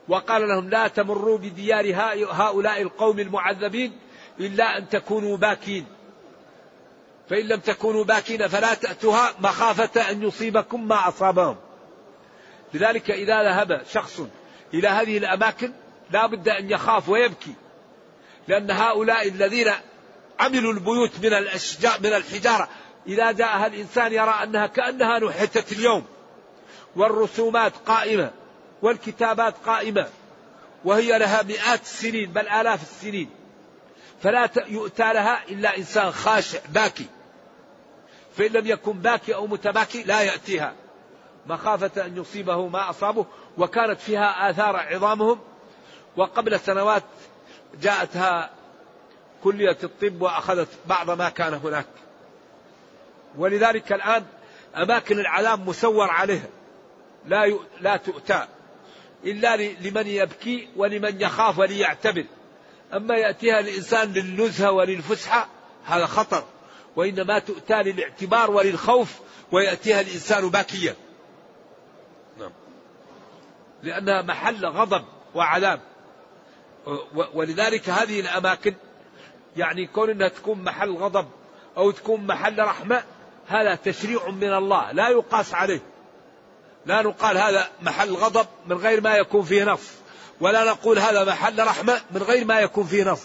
وقال 0.07 0.47
لهم 0.47 0.69
لا 0.69 0.87
تمروا 0.87 1.37
بديار 1.37 1.95
هؤلاء 2.31 2.81
القوم 2.81 3.19
المعذبين 3.19 3.97
إلا 4.39 4.77
أن 4.77 4.89
تكونوا 4.89 5.37
باكين. 5.37 5.85
فإن 7.29 7.47
لم 7.47 7.59
تكونوا 7.59 8.03
باكين 8.03 8.47
فلا 8.47 8.73
تأتوها 8.73 9.33
مخافة 9.39 10.11
أن 10.11 10.23
يصيبكم 10.23 10.87
ما 10.87 11.07
أصابهم. 11.07 11.55
لذلك 12.73 13.11
إذا 13.11 13.43
ذهب 13.43 13.81
شخص 13.91 14.21
إلى 14.73 14.87
هذه 14.87 15.17
الأماكن 15.17 15.71
لا 16.11 16.27
بد 16.27 16.49
أن 16.49 16.69
يخاف 16.69 17.09
ويبكي. 17.09 17.53
لأن 18.47 18.71
هؤلاء 18.71 19.27
الذين 19.27 19.71
عملوا 20.39 20.73
البيوت 20.73 21.19
من 21.23 21.33
الأشجار 21.33 21.99
من 21.99 22.13
الحجارة 22.13 22.69
إذا 23.07 23.31
جاءها 23.31 23.67
الإنسان 23.67 24.13
يرى 24.13 24.35
أنها 24.43 24.67
كأنها 24.67 25.19
نحتت 25.19 25.71
اليوم 25.71 26.05
والرسومات 26.95 27.73
قائمة 27.85 28.31
والكتابات 28.81 29.55
قائمة 29.65 30.07
وهي 30.85 31.19
لها 31.19 31.43
مئات 31.43 31.81
السنين 31.81 32.31
بل 32.31 32.47
آلاف 32.47 32.81
السنين. 32.81 33.29
فلا 34.23 34.49
يؤتى 34.67 35.13
لها 35.13 35.43
إلا 35.49 35.77
إنسان 35.77 36.11
خاشع 36.11 36.59
باكي. 36.69 37.05
فإن 38.37 38.51
لم 38.51 38.67
يكن 38.67 38.91
باكي 38.91 39.35
أو 39.35 39.47
متباكي 39.47 40.03
لا 40.03 40.21
يأتيها. 40.21 40.73
مخافة 41.47 42.05
أن 42.05 42.17
يصيبه 42.17 42.67
ما 42.67 42.89
أصابه 42.89 43.25
وكانت 43.57 43.99
فيها 43.99 44.49
آثار 44.49 44.75
عظامهم. 44.75 45.39
وقبل 46.17 46.59
سنوات 46.59 47.03
جاءتها 47.81 48.49
كلية 49.43 49.77
الطب 49.83 50.21
وأخذت 50.21 50.69
بعض 50.85 51.11
ما 51.11 51.29
كان 51.29 51.53
هناك. 51.53 51.87
ولذلك 53.37 53.93
الآن 53.93 54.25
أماكن 54.75 55.19
العذاب 55.19 55.69
مسور 55.69 56.09
عليها. 56.09 56.47
لا 57.25 57.59
لا 57.81 57.97
تؤتى. 57.97 58.47
إلا 59.25 59.57
لمن 59.57 60.07
يبكي 60.07 60.67
ولمن 60.75 61.21
يخاف 61.21 61.59
وليعتبر 61.59 62.25
أما 62.93 63.15
يأتيها 63.15 63.59
الإنسان 63.59 64.13
للنزهة 64.13 64.71
وللفسحة 64.71 65.47
هذا 65.85 66.05
خطر. 66.05 66.43
وإنما 66.95 67.39
تؤتى 67.39 67.83
للاعتبار 67.83 68.51
وللخوف 68.51 69.19
ويأتيها 69.51 70.01
الإنسان 70.01 70.49
باكيا. 70.49 70.95
نعم. 72.39 72.51
لأنها 73.83 74.21
محل 74.21 74.65
غضب 74.65 75.05
وعذاب. 75.35 75.79
ولذلك 77.33 77.89
هذه 77.89 78.19
الأماكن 78.19 78.73
يعني 79.57 79.87
كون 79.87 80.09
أنها 80.09 80.27
تكون 80.27 80.63
محل 80.63 80.91
غضب 80.91 81.27
أو 81.77 81.91
تكون 81.91 82.27
محل 82.27 82.59
رحمة 82.59 83.03
هذا 83.47 83.75
تشريع 83.75 84.29
من 84.29 84.53
الله 84.53 84.91
لا 84.91 85.09
يقاس 85.09 85.53
عليه 85.53 85.79
لا 86.85 87.01
نقال 87.01 87.37
هذا 87.37 87.69
محل 87.81 88.13
غضب 88.13 88.47
من 88.67 88.77
غير 88.77 89.01
ما 89.01 89.15
يكون 89.15 89.43
فيه 89.43 89.63
نص 89.63 89.89
ولا 90.41 90.63
نقول 90.63 90.99
هذا 90.99 91.23
محل 91.23 91.67
رحمة 91.67 92.01
من 92.11 92.23
غير 92.23 92.45
ما 92.45 92.59
يكون 92.59 92.83
فيه 92.83 93.03
نص 93.03 93.23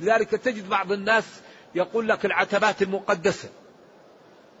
لذلك 0.00 0.30
تجد 0.30 0.68
بعض 0.68 0.92
الناس 0.92 1.24
يقول 1.74 2.08
لك 2.08 2.24
العتبات 2.24 2.82
المقدسة 2.82 3.48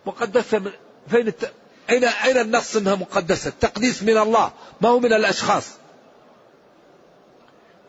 مقدسة 0.06 0.58
من 0.58 0.70
فين 1.08 1.28
الت... 1.28 1.52
أين 1.90 2.04
أين 2.04 2.38
النص 2.38 2.76
أنها 2.76 2.94
مقدسة؟ 2.94 3.48
التقديس 3.48 4.02
من 4.02 4.18
الله 4.18 4.52
ما 4.80 4.88
هو 4.88 5.00
من 5.00 5.12
الأشخاص. 5.12 5.78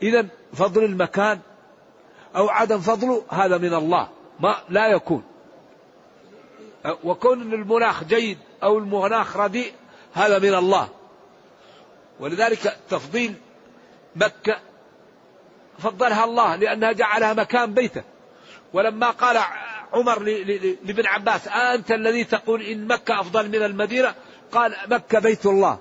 إذا 0.01 0.25
فضل 0.53 0.83
المكان 0.83 1.39
أو 2.35 2.49
عدم 2.49 2.79
فضله 2.79 3.23
هذا 3.29 3.57
من 3.57 3.73
الله 3.73 4.09
ما 4.39 4.57
لا 4.69 4.87
يكون. 4.87 5.23
وكون 7.03 7.53
المناخ 7.53 8.03
جيد 8.03 8.37
أو 8.63 8.77
المناخ 8.77 9.37
رديء 9.37 9.73
هذا 10.13 10.39
من 10.39 10.55
الله. 10.55 10.89
ولذلك 12.19 12.77
تفضيل 12.89 13.35
مكة 14.15 14.59
فضلها 15.79 16.23
الله 16.23 16.55
لأنها 16.55 16.91
جعلها 16.91 17.33
مكان 17.33 17.73
بيته. 17.73 18.03
ولما 18.73 19.09
قال 19.09 19.39
عمر 19.93 20.23
لابن 20.83 21.05
عباس 21.05 21.47
أنت 21.47 21.91
الذي 21.91 22.23
تقول 22.23 22.61
إن 22.61 22.87
مكة 22.87 23.21
أفضل 23.21 23.49
من 23.49 23.63
المدينة؟ 23.63 24.15
قال 24.51 24.75
مكة 24.87 25.19
بيت 25.19 25.45
الله. 25.45 25.79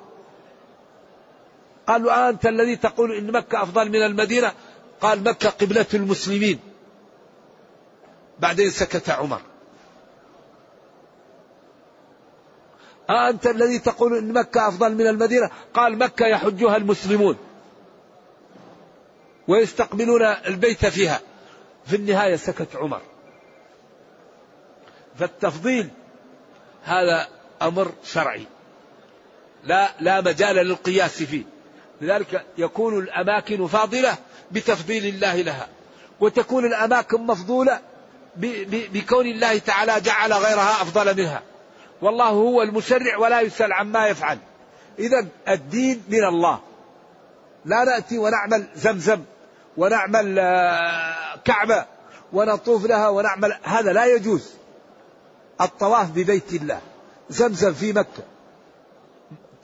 قالوا 1.86 2.28
أنت 2.28 2.46
الذي 2.46 2.76
تقول 2.76 3.12
إن 3.12 3.32
مكة 3.32 3.62
أفضل 3.62 3.88
من 3.88 4.02
المدينة؟ 4.02 4.52
قال 5.00 5.24
مكة 5.24 5.50
قبلة 5.50 5.86
المسلمين. 5.94 6.58
بعدين 8.38 8.70
سكت 8.70 9.10
عمر. 9.10 9.40
أنت 13.10 13.46
الذي 13.46 13.78
تقول 13.78 14.18
إن 14.18 14.32
مكة 14.32 14.68
أفضل 14.68 14.94
من 14.94 15.06
المدينة؟ 15.06 15.50
قال 15.74 15.98
مكة 15.98 16.26
يحجها 16.26 16.76
المسلمون. 16.76 17.36
ويستقبلون 19.48 20.22
البيت 20.22 20.86
فيها. 20.86 21.20
في 21.86 21.96
النهاية 21.96 22.36
سكت 22.36 22.76
عمر. 22.76 23.00
فالتفضيل 25.18 25.88
هذا 26.84 27.28
أمر 27.62 27.92
شرعي. 28.04 28.46
لا 29.64 29.90
لا 30.00 30.20
مجال 30.20 30.56
للقياس 30.56 31.22
فيه. 31.22 31.42
لذلك 32.00 32.46
يكون 32.58 32.98
الأماكن 32.98 33.66
فاضلة 33.66 34.16
بتفضيل 34.50 35.06
الله 35.06 35.42
لها. 35.42 35.68
وتكون 36.20 36.64
الأماكن 36.64 37.20
مفضولة 37.20 37.80
بكون 38.92 39.26
الله 39.26 39.58
تعالى 39.58 40.00
جعل 40.00 40.32
غيرها 40.32 40.82
أفضل 40.82 41.16
منها. 41.16 41.42
والله 42.02 42.28
هو 42.28 42.62
المشرع 42.62 43.16
ولا 43.16 43.40
يسأل 43.40 43.72
عما 43.72 44.06
يفعل. 44.06 44.38
إذا 44.98 45.26
الدين 45.48 46.02
من 46.08 46.24
الله. 46.24 46.60
لا 47.64 47.84
نأتي 47.84 48.18
ونعمل 48.18 48.66
زمزم 48.76 49.20
ونعمل 49.76 50.38
آه، 50.38 51.36
كعبة 51.44 51.84
ونطوف 52.32 52.86
لها 52.86 53.08
ونعمل 53.08 53.58
هذا 53.62 53.92
لا 53.92 54.06
يجوز. 54.06 54.50
الطواف 55.60 56.10
ببيت 56.10 56.52
الله. 56.52 56.80
زمزم 57.30 57.74
في 57.74 57.92
مكة. 57.92 58.22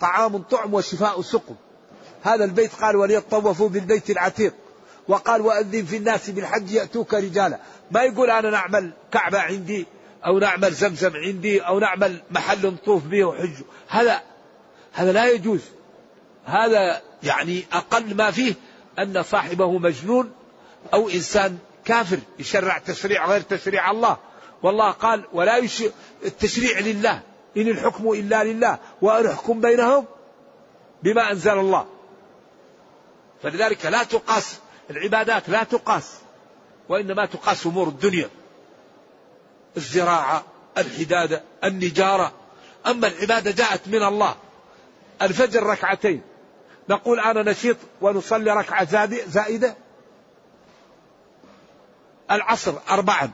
طعام 0.00 0.42
طعم 0.42 0.74
وشفاء 0.74 1.22
سقم. 1.22 1.54
هذا 2.22 2.44
البيت 2.44 2.74
قال 2.74 2.96
وليطوفوا 2.96 3.68
بالبيت 3.68 4.10
العتيق. 4.10 4.54
وقال 5.08 5.40
وأذن 5.40 5.84
في 5.84 5.96
الناس 5.96 6.30
بالحج 6.30 6.70
يأتوك 6.70 7.14
رجالا. 7.14 7.58
ما 7.90 8.02
يقول 8.02 8.30
أنا 8.30 8.50
نعمل 8.50 8.92
كعبة 9.12 9.40
عندي 9.40 9.86
أو 10.26 10.38
نعمل 10.38 10.72
زمزم 10.72 11.16
عندي 11.16 11.60
أو 11.60 11.78
نعمل 11.78 12.22
محل 12.30 12.66
نطوف 12.66 13.04
به 13.04 13.24
وحج. 13.24 13.54
هذا 13.88 14.22
هذا 14.92 15.12
لا 15.12 15.30
يجوز. 15.30 15.60
هذا 16.44 17.02
يعني 17.22 17.64
أقل 17.72 18.16
ما 18.16 18.30
فيه 18.30 18.54
أن 18.98 19.22
صاحبه 19.22 19.78
مجنون 19.78 20.32
أو 20.94 21.08
إنسان 21.08 21.58
كافر 21.84 22.18
يشرع 22.38 22.78
تشريع 22.78 23.26
غير 23.26 23.40
تشريع 23.40 23.90
الله. 23.90 24.16
والله 24.62 24.90
قال 24.90 25.24
ولا 25.32 25.56
يش... 25.56 25.82
التشريع 26.24 26.78
لله 26.78 27.22
إن 27.56 27.68
الحكم 27.68 28.10
إلا 28.10 28.44
لله 28.44 28.78
وأن 29.02 29.36
بينهم 29.60 30.04
بما 31.02 31.30
أنزل 31.30 31.58
الله. 31.58 31.86
فلذلك 33.42 33.86
لا 33.86 34.02
تقاس 34.02 34.58
العبادات 34.90 35.48
لا 35.48 35.62
تقاس 35.62 36.14
وإنما 36.88 37.26
تقاس 37.26 37.66
أمور 37.66 37.88
الدنيا. 37.88 38.30
الزراعة 39.76 40.44
الحدادة 40.78 41.42
النجارة. 41.64 42.32
أما 42.86 43.06
العبادة 43.06 43.50
جاءت 43.50 43.88
من 43.88 44.02
الله. 44.02 44.36
الفجر 45.22 45.62
ركعتين. 45.62 46.22
نقول 46.88 47.20
أنا 47.20 47.50
نشيط 47.50 47.76
ونصلي 48.00 48.50
ركعة 48.50 49.08
زائدة. 49.26 49.76
العصر 52.30 52.74
أربعا. 52.90 53.30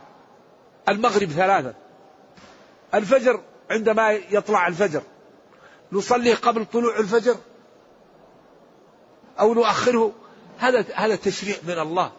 المغرب 0.89 1.29
ثلاثا. 1.29 1.75
الفجر 2.95 3.41
عندما 3.71 4.11
يطلع 4.11 4.67
الفجر. 4.67 5.03
نصلي 5.93 6.35
قبل 6.35 6.65
طلوع 6.65 6.99
الفجر. 6.99 7.37
أو 9.41 9.55
نؤخره. 9.55 10.13
هذا 10.59 10.85
هذا 10.95 11.17
تشريع 11.17 11.57
من 11.63 11.79
الله. 11.79 12.13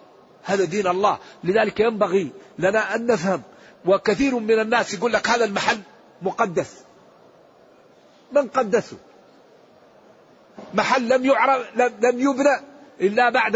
هذا 0.43 0.65
دين 0.65 0.87
الله. 0.87 1.17
لذلك 1.43 1.79
ينبغي 1.79 2.31
لنا 2.59 2.95
أن 2.95 3.05
نفهم 3.05 3.41
وكثير 3.85 4.39
من 4.39 4.59
الناس 4.59 4.93
يقول 4.93 5.13
لك 5.13 5.29
هذا 5.29 5.45
المحل 5.45 5.79
مقدس. 6.21 6.83
من 8.31 8.47
قدسه؟ 8.47 8.97
محل 10.73 11.09
لم 11.09 11.25
يعرف 11.25 11.67
لم 11.77 12.19
يبنى 12.19 12.59
إلا 13.01 13.29
بعد 13.29 13.55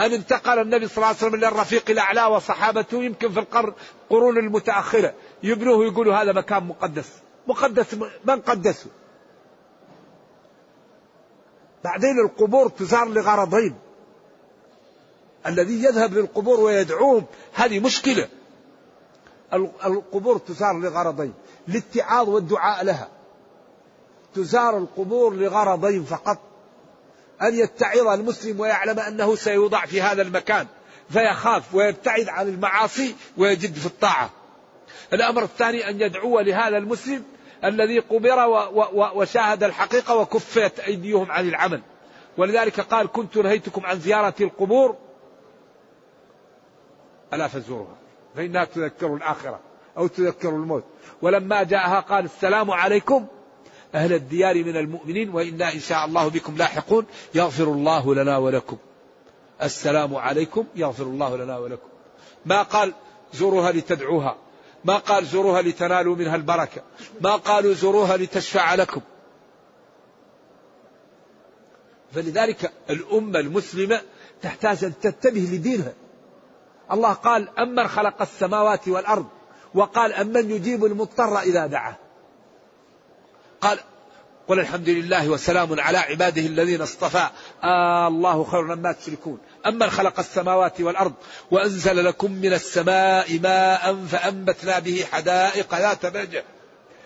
أن 0.00 0.12
انتقل 0.12 0.58
النبي 0.58 0.88
صلى 0.88 0.96
الله 0.96 1.06
عليه 1.06 1.16
وسلم 1.16 1.34
إلى 1.34 1.48
الرفيق 1.48 1.90
الأعلى 1.90 2.24
وصحابته 2.24 3.04
يمكن 3.04 3.32
في 3.32 3.40
القرون 3.40 4.38
المتأخرة. 4.38 5.14
يبنوه 5.42 5.84
يقولوا 5.84 6.14
هذا 6.14 6.32
مكان 6.32 6.64
مقدس. 6.64 7.12
مقدس 7.46 7.94
من 8.24 8.40
قدسه؟ 8.40 8.86
بعدين 11.84 12.18
القبور 12.24 12.68
تزار 12.68 13.08
لغرضين. 13.08 13.78
الذي 15.46 15.84
يذهب 15.84 16.14
للقبور 16.14 16.60
ويدعوهم 16.60 17.26
هذه 17.54 17.80
مشكلة. 17.80 18.28
القبور 19.52 20.38
تزار 20.38 20.78
لغرضين 20.78 21.34
للاتعاظ 21.68 22.28
والدعاء 22.28 22.84
لها. 22.84 23.08
تزار 24.34 24.78
القبور 24.78 25.34
لغرضين 25.34 26.04
فقط. 26.04 26.38
أن 27.42 27.54
يتعظ 27.54 28.06
المسلم 28.06 28.60
ويعلم 28.60 29.00
أنه 29.00 29.34
سيوضع 29.34 29.86
في 29.86 30.02
هذا 30.02 30.22
المكان 30.22 30.66
فيخاف 31.10 31.74
ويبتعد 31.74 32.28
عن 32.28 32.48
المعاصي 32.48 33.14
ويجد 33.36 33.74
في 33.74 33.86
الطاعة. 33.86 34.30
الأمر 35.12 35.42
الثاني 35.42 35.88
أن 35.88 36.00
يدعو 36.00 36.40
لهذا 36.40 36.76
المسلم 36.76 37.24
الذي 37.64 37.98
قبر 37.98 38.46
وشاهد 39.14 39.64
الحقيقة 39.64 40.16
وكفت 40.16 40.80
أيديهم 40.80 41.30
عن 41.30 41.48
العمل. 41.48 41.82
ولذلك 42.38 42.80
قال 42.80 43.12
كنت 43.12 43.36
نهيتكم 43.36 43.86
عن 43.86 44.00
زيارة 44.00 44.34
القبور. 44.40 44.96
ألا 47.32 47.48
فزوروها 47.48 48.07
فإنها 48.38 48.64
تذكر 48.64 49.14
الآخرة 49.14 49.60
أو 49.96 50.06
تذكر 50.06 50.48
الموت. 50.48 50.84
ولما 51.22 51.62
جاءها 51.62 52.00
قال 52.00 52.24
السلام 52.24 52.70
عليكم 52.70 53.26
أهل 53.94 54.12
الديار 54.12 54.64
من 54.64 54.76
المؤمنين 54.76 55.30
وإنا 55.30 55.72
إن 55.72 55.80
شاء 55.80 56.04
الله 56.04 56.28
بكم 56.28 56.56
لاحقون. 56.56 57.06
يغفر 57.34 57.64
الله 57.64 58.14
لنا 58.14 58.36
ولكم. 58.36 58.76
السلام 59.62 60.16
عليكم 60.16 60.64
يغفر 60.76 61.02
الله 61.02 61.36
لنا 61.36 61.58
ولكم. 61.58 61.88
ما 62.46 62.62
قال 62.62 62.94
زوروها 63.34 63.72
لتدعوها. 63.72 64.36
ما 64.84 64.96
قال 64.96 65.26
زوروها 65.26 65.62
لتنالوا 65.62 66.16
منها 66.16 66.36
البركة. 66.36 66.82
ما 67.20 67.36
قالوا 67.36 67.74
زوروها 67.74 68.16
لتشفع 68.16 68.74
لكم. 68.74 69.00
فلذلك 72.12 72.72
الأمة 72.90 73.38
المسلمة 73.38 74.00
تحتاج 74.42 74.84
أن 74.84 74.92
تنتبه 75.02 75.40
لدينها. 75.40 75.92
الله 76.92 77.12
قال 77.12 77.58
أمن 77.58 77.88
خلق 77.88 78.22
السماوات 78.22 78.88
والأرض. 78.88 79.26
وقال 79.74 80.12
أمن 80.12 80.50
يجيب 80.50 80.84
المضطر 80.84 81.40
إذا 81.40 81.66
دعاه 81.66 81.96
قال 83.60 83.78
قل 84.48 84.60
الحمد 84.60 84.88
لله 84.88 85.28
وسلام 85.28 85.80
على 85.80 85.98
عباده 85.98 86.42
الذين 86.42 86.80
اصطفى. 86.80 87.28
آه 87.64 88.08
الله 88.08 88.44
خير 88.44 88.62
مما 88.62 88.92
تشركون. 88.92 89.38
أمن 89.66 89.90
خلق 89.90 90.18
السماوات 90.18 90.80
والأرض 90.80 91.12
وأنزل 91.50 92.04
لكم 92.04 92.32
من 92.32 92.52
السماء 92.52 93.38
ماء 93.38 93.96
فأنبتنا 94.06 94.78
به 94.78 95.04
حدائق 95.12 95.74
ذات 95.74 96.06
بهجة. 96.06 96.44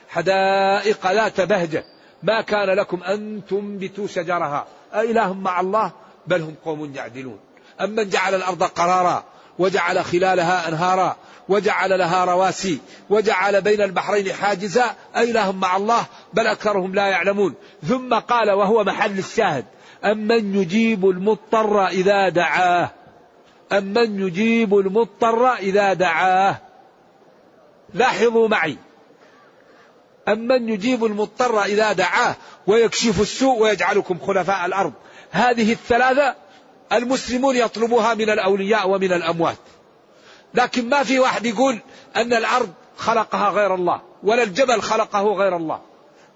حدائق 0.08 1.12
ذات 1.12 1.40
بهجة. 1.40 1.84
ما 2.22 2.40
كان 2.40 2.76
لكم 2.76 3.02
أن 3.02 3.42
تنبتوا 3.50 4.06
شجرها. 4.06 4.66
أإله 4.94 5.32
مع 5.32 5.60
الله 5.60 5.92
بل 6.26 6.40
هم 6.40 6.54
قوم 6.64 6.94
يعدلون. 6.94 7.40
أمن 7.80 8.08
جعل 8.08 8.34
الأرض 8.34 8.62
قرارا 8.62 9.24
وجعل 9.58 10.04
خلالها 10.04 10.68
أنهارا 10.68 11.16
وجعل 11.48 11.98
لها 11.98 12.24
رواسي 12.24 12.78
وجعل 13.10 13.60
بين 13.60 13.80
البحرين 13.80 14.32
حاجزا 14.32 14.84
أإله 15.16 15.52
مع 15.52 15.76
الله 15.76 16.04
بل 16.32 16.46
أكثرهم 16.46 16.94
لا 16.94 17.06
يعلمون. 17.06 17.54
ثم 17.88 18.14
قال 18.14 18.50
وهو 18.50 18.84
محل 18.84 19.18
الشاهد 19.18 19.64
أمن 20.04 20.54
يجيب 20.54 21.08
المضطر 21.08 21.86
إذا 21.86 22.28
دعاه. 22.28 22.90
أمن 23.72 24.26
يجيب 24.26 24.78
المضطر 24.78 25.52
إذا 25.52 25.92
دعاه. 25.92 26.60
لاحظوا 27.94 28.48
معي. 28.48 28.76
أمن 30.28 30.68
يجيب 30.68 31.04
المضطر 31.04 31.62
إذا 31.62 31.92
دعاه 31.92 32.36
ويكشف 32.66 33.20
السوء 33.20 33.62
ويجعلكم 33.62 34.18
خلفاء 34.18 34.66
الأرض. 34.66 34.92
هذه 35.30 35.72
الثلاثة 35.72 36.34
المسلمون 36.92 37.56
يطلبها 37.56 38.14
من 38.14 38.30
الأولياء 38.30 38.88
ومن 38.88 39.12
الأموات. 39.12 39.56
لكن 40.54 40.88
ما 40.88 41.02
في 41.02 41.18
واحد 41.18 41.46
يقول 41.46 41.78
أن 42.16 42.32
الأرض 42.32 42.72
خلقها 42.96 43.50
غير 43.50 43.74
الله 43.74 44.00
ولا 44.22 44.42
الجبل 44.42 44.82
خلقه 44.82 45.22
غير 45.22 45.56
الله. 45.56 45.80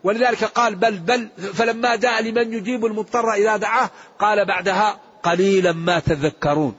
ولذلك 0.04 0.44
قال 0.44 0.74
بل 0.74 0.98
بل 0.98 1.28
فلما 1.54 1.96
جاء 1.96 2.22
لمن 2.22 2.52
يجيب 2.52 2.86
المضطر 2.86 3.32
إذا 3.32 3.56
دعاه 3.56 3.90
قال 4.18 4.44
بعدها 4.44 5.00
قليلا 5.22 5.72
ما 5.72 5.98
تذكرون. 5.98 6.76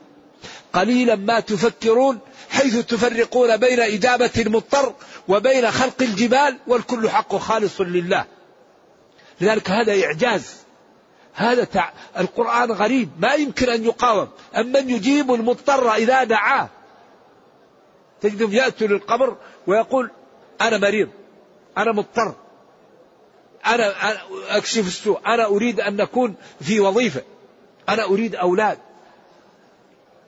قليلا 0.72 1.14
ما 1.14 1.40
تفكرون 1.40 2.18
حيث 2.50 2.86
تفرقون 2.86 3.56
بين 3.56 3.80
إجابة 3.80 4.30
المضطر 4.36 4.94
وبين 5.28 5.70
خلق 5.70 6.02
الجبال 6.02 6.58
والكل 6.66 7.10
حق 7.10 7.36
خالص 7.36 7.80
لله. 7.80 8.24
لذلك 9.40 9.70
هذا 9.70 10.04
إعجاز. 10.04 10.67
هذا 11.34 11.64
تع... 11.64 11.90
القرآن 12.18 12.72
غريب 12.72 13.10
ما 13.18 13.34
يمكن 13.34 13.68
أن 13.68 13.84
يقاوم. 13.84 14.28
أمن 14.56 14.90
يجيب 14.90 15.34
المضطر 15.34 15.94
إذا 15.94 16.24
دعاه. 16.24 16.68
تجدهم 18.20 18.52
يأتوا 18.52 18.86
للقبر 18.86 19.36
ويقول 19.66 20.10
أنا 20.60 20.78
مريض 20.78 21.08
أنا 21.78 21.92
مضطر 21.92 22.34
أنا 23.66 23.94
أكشف 24.48 24.86
السوء 24.86 25.20
أنا 25.26 25.44
أريد 25.44 25.80
أن 25.80 25.96
نكون 25.96 26.34
في 26.60 26.80
وظيفة 26.80 27.22
أنا 27.88 28.04
أريد 28.04 28.34
أولاد. 28.34 28.78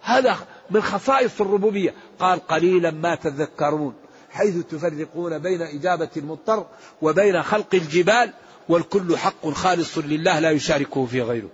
هذا 0.02 0.36
من 0.70 0.82
خصائص 0.82 1.40
الربوبية. 1.40 1.94
قال 2.18 2.46
قليلا 2.46 2.90
ما 2.90 3.14
تذكرون 3.14 3.94
حيث 4.30 4.56
تفرقون 4.56 5.38
بين 5.38 5.62
إجابة 5.62 6.08
المضطر 6.16 6.66
وبين 7.02 7.42
خلق 7.42 7.74
الجبال 7.74 8.32
والكل 8.70 9.16
حق 9.16 9.48
خالص 9.48 9.98
لله 9.98 10.38
لا 10.38 10.50
يشاركه 10.50 11.06
في 11.06 11.22
غيره. 11.22 11.48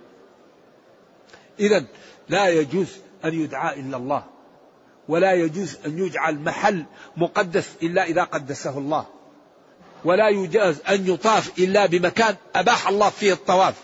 إذا 1.59 1.85
لا 2.29 2.49
يجوز 2.49 2.87
أن 3.25 3.33
يدعى 3.33 3.79
إلا 3.79 3.97
الله 3.97 4.23
ولا 5.07 5.33
يجوز 5.33 5.77
أن 5.85 5.99
يجعل 5.99 6.35
محل 6.35 6.85
مقدس 7.17 7.69
إلا 7.83 8.03
إذا 8.03 8.23
قدسه 8.23 8.77
الله 8.77 9.05
ولا 10.05 10.29
يجوز 10.29 10.77
أن 10.89 11.07
يطاف 11.07 11.59
إلا 11.59 11.85
بمكان 11.85 12.35
أباح 12.55 12.87
الله 12.87 13.09
فيه 13.09 13.33
الطواف. 13.33 13.75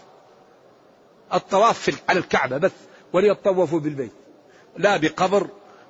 الطواف 1.33 2.01
على 2.09 2.19
الكعبة 2.19 2.57
بس 2.57 2.71
وليطوفوا 3.13 3.79
بالبيت. 3.79 4.11
لا 4.77 4.97
بقبر 4.97 5.47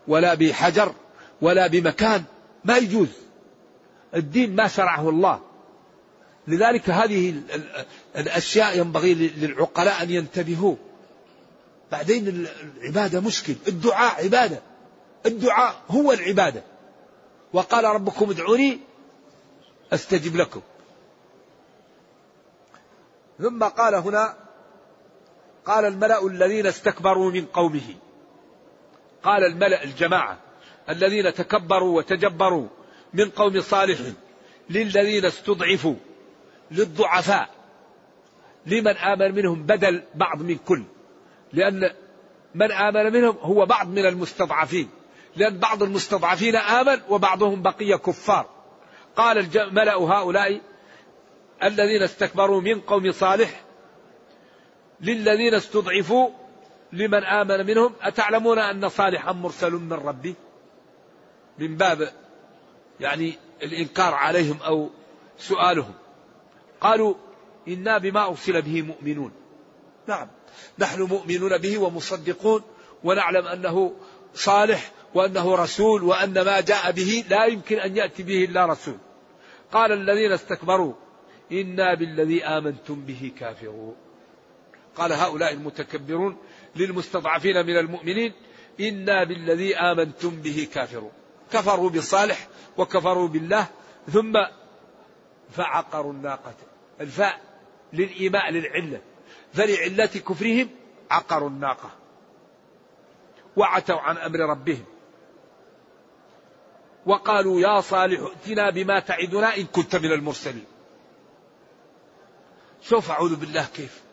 ولا 0.07 0.33
بحجر 0.33 0.93
ولا 1.41 1.67
بمكان 1.67 2.23
ما 2.65 2.77
يجوز. 2.77 3.09
الدين 4.15 4.55
ما 4.55 4.67
شرعه 4.67 5.09
الله. 5.09 5.52
لذلك 6.47 6.89
هذه 6.89 7.41
الأشياء 8.17 8.77
ينبغي 8.77 9.13
للعقلاء 9.13 10.03
أن 10.03 10.09
ينتبهوا. 10.09 10.75
بعدين 11.91 12.47
العبادة 12.81 13.19
مشكل. 13.19 13.55
الدعاء 13.67 14.23
عبادة. 14.23 14.61
الدعاء 15.25 15.75
هو 15.89 16.11
العبادة. 16.11 16.63
وقال 17.53 17.85
ربكم 17.85 18.29
ادعوني 18.29 18.79
أستجب 19.93 20.35
لكم. 20.35 20.61
ثم 23.39 23.63
قال 23.63 23.95
هنا 23.95 24.37
قال 25.65 25.85
الملأ 25.85 26.27
الذين 26.27 26.65
استكبروا 26.65 27.31
من 27.31 27.45
قومه. 27.45 27.95
قال 29.23 29.43
الملأ 29.43 29.83
الجماعة 29.83 30.39
الذين 30.89 31.33
تكبروا 31.33 31.97
وتجبروا 31.97 32.67
من 33.13 33.29
قوم 33.29 33.61
صالح 33.61 33.99
للذين 34.69 35.25
استضعفوا. 35.25 35.95
للضعفاء. 36.73 37.49
لمن 38.65 38.97
آمن 38.97 39.35
منهم 39.35 39.63
بدل 39.63 40.03
بعض 40.15 40.41
من 40.41 40.57
كل. 40.57 40.83
لأن 41.53 41.91
من 42.55 42.71
آمن 42.71 43.13
منهم 43.13 43.37
هو 43.41 43.65
بعض 43.65 43.87
من 43.87 44.05
المستضعفين. 44.05 44.89
لأن 45.35 45.57
بعض 45.57 45.83
المستضعفين 45.83 46.55
آمن 46.55 47.01
وبعضهم 47.09 47.61
بقي 47.61 47.97
كفار. 47.97 48.49
قال 49.15 49.57
الملأ 49.57 49.95
هؤلاء 49.95 50.61
الذين 51.63 52.01
استكبروا 52.01 52.61
من 52.61 52.79
قوم 52.79 53.11
صالح 53.11 53.61
للذين 55.01 55.53
استضعفوا 55.53 56.29
لمن 56.93 57.23
آمن 57.23 57.65
منهم. 57.65 57.93
أتعلمون 58.01 58.59
أن 58.59 58.89
صالحا 58.89 59.31
مرسل 59.31 59.71
من 59.71 59.93
ربه 59.93 60.33
من 61.59 61.77
باب 61.77 62.09
يعني 62.99 63.33
الإنكار 63.63 64.13
عليهم 64.13 64.57
أو 64.65 64.89
سؤالهم. 65.37 65.93
قالوا 66.83 67.13
إنا 67.67 67.97
بما 67.97 68.27
أرسل 68.27 68.61
به 68.61 68.81
مؤمنون. 68.81 69.31
نعم. 70.07 70.27
نحن 70.79 71.01
مؤمنون 71.01 71.57
به 71.57 71.77
ومصدقون 71.77 72.61
ونعلم 73.03 73.47
أنه 73.47 73.93
صالح 74.33 74.91
وأنه 75.13 75.55
رسول 75.55 76.03
وأن 76.03 76.41
ما 76.41 76.61
جاء 76.61 76.91
به 76.91 77.23
لا 77.29 77.45
يمكن 77.45 77.79
أن 77.79 77.97
يأتي 77.97 78.23
به 78.23 78.43
إلا 78.43 78.65
رسول. 78.65 78.97
قال 79.71 79.91
الذين 79.91 80.31
استكبروا 80.31 80.93
إنا 81.51 81.95
بالذي 81.95 82.45
آمنتم 82.45 82.95
به 82.95 83.31
كافرون. 83.39 83.95
قال 84.95 85.13
هؤلاء 85.13 85.53
المتكبرون 85.53 86.37
للمستضعفين 86.75 87.65
من 87.65 87.77
المؤمنين 87.77 88.33
إنا 88.79 89.23
بالذي 89.23 89.75
آمنتم 89.75 90.29
به 90.29 90.67
كافرون. 90.73 91.11
كفروا 91.51 91.89
بصالح 91.89 92.47
وكفروا 92.77 93.27
بالله 93.27 93.67
ثم 94.13 94.33
فعقروا 95.51 96.13
الناقة. 96.13 96.72
الفاء 97.01 97.41
للإيماء 97.93 98.51
للعلة. 98.51 99.01
فلعلة 99.53 100.05
كفرهم 100.05 100.69
عقروا 101.11 101.49
الناقة. 101.49 101.89
وعتوا 103.57 103.99
عن 103.99 104.17
أمر 104.17 104.39
ربهم. 104.39 104.85
وقالوا 107.05 107.61
يا 107.61 107.81
صالح 107.81 108.21
ائتنا 108.21 108.69
بما 108.69 108.99
تعدنا 108.99 109.57
إن 109.57 109.65
كنت 109.65 109.95
من 109.95 110.11
المرسلين. 110.11 110.65
سوف 112.81 113.11
أعوذ 113.11 113.35
بالله 113.35 113.65
كيف؟ 113.75 114.03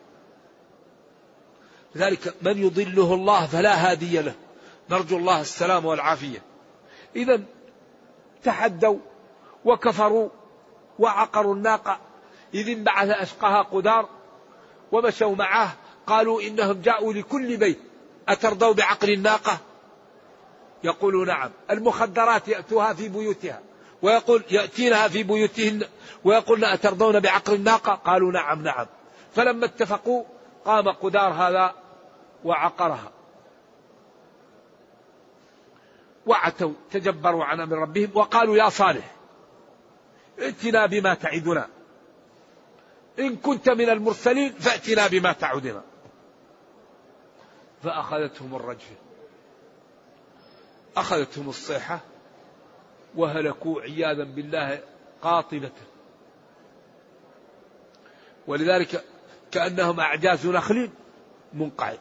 لذلك 1.95 2.35
من 2.41 2.57
يضله 2.57 3.13
الله 3.13 3.45
فلا 3.45 3.91
هادي 3.91 4.21
له. 4.21 4.33
نرجو 4.89 5.17
الله 5.17 5.41
السلام 5.41 5.85
والعافية. 5.85 6.41
إذا 7.15 7.41
تحدوا 8.43 8.99
وكفروا 9.65 10.29
وعقروا 10.99 11.55
الناقة. 11.55 11.99
إذ 12.53 12.69
انبعث 12.69 13.09
أشقاها 13.09 13.61
قدار 13.61 14.09
ومشوا 14.91 15.35
معه 15.35 15.75
قالوا 16.07 16.41
إنهم 16.41 16.81
جاءوا 16.81 17.13
لكل 17.13 17.57
بيت 17.57 17.79
أترضوا 18.29 18.73
بعقل 18.73 19.09
الناقة؟ 19.13 19.57
يقول 20.83 21.27
نعم 21.27 21.51
المخدرات 21.71 22.47
يأتوها 22.47 22.93
في 22.93 23.09
بيوتها 23.09 23.59
ويقول 24.01 24.43
يأتينها 24.51 25.07
في 25.07 25.23
بيوتهن 25.23 25.83
ويقولن 26.23 26.63
أترضون 26.63 27.19
بعقل 27.19 27.53
الناقة؟ 27.53 27.93
قالوا 27.93 28.31
نعم 28.31 28.63
نعم. 28.63 28.85
فلما 29.35 29.65
اتفقوا 29.65 30.23
قام 30.65 30.89
قدار 30.89 31.33
هذا 31.33 31.75
وعقرها. 32.43 33.11
وعتوا 36.25 36.73
تجبروا 36.91 37.45
عن 37.45 37.59
أمر 37.59 37.77
ربهم 37.77 38.09
وقالوا 38.13 38.57
يا 38.57 38.69
صالح 38.69 39.15
ائتنا 40.39 40.85
بما 40.85 41.13
تعدنا. 41.13 41.67
إن 43.19 43.35
كنت 43.35 43.69
من 43.69 43.89
المرسلين 43.89 44.53
فأتنا 44.53 45.07
بما 45.07 45.31
تعدنا. 45.31 45.83
فأخذتهم 47.83 48.55
الرجفه 48.55 48.95
أخذتهم 50.97 51.49
الصيحة 51.49 51.99
وهلكوا 53.15 53.81
عياذا 53.81 54.23
بالله 54.23 54.79
قاطبة. 55.21 55.71
ولذلك 58.47 59.03
كأنهم 59.51 59.99
أعجاز 59.99 60.47
نخل 60.47 60.89
منقعد. 61.53 61.99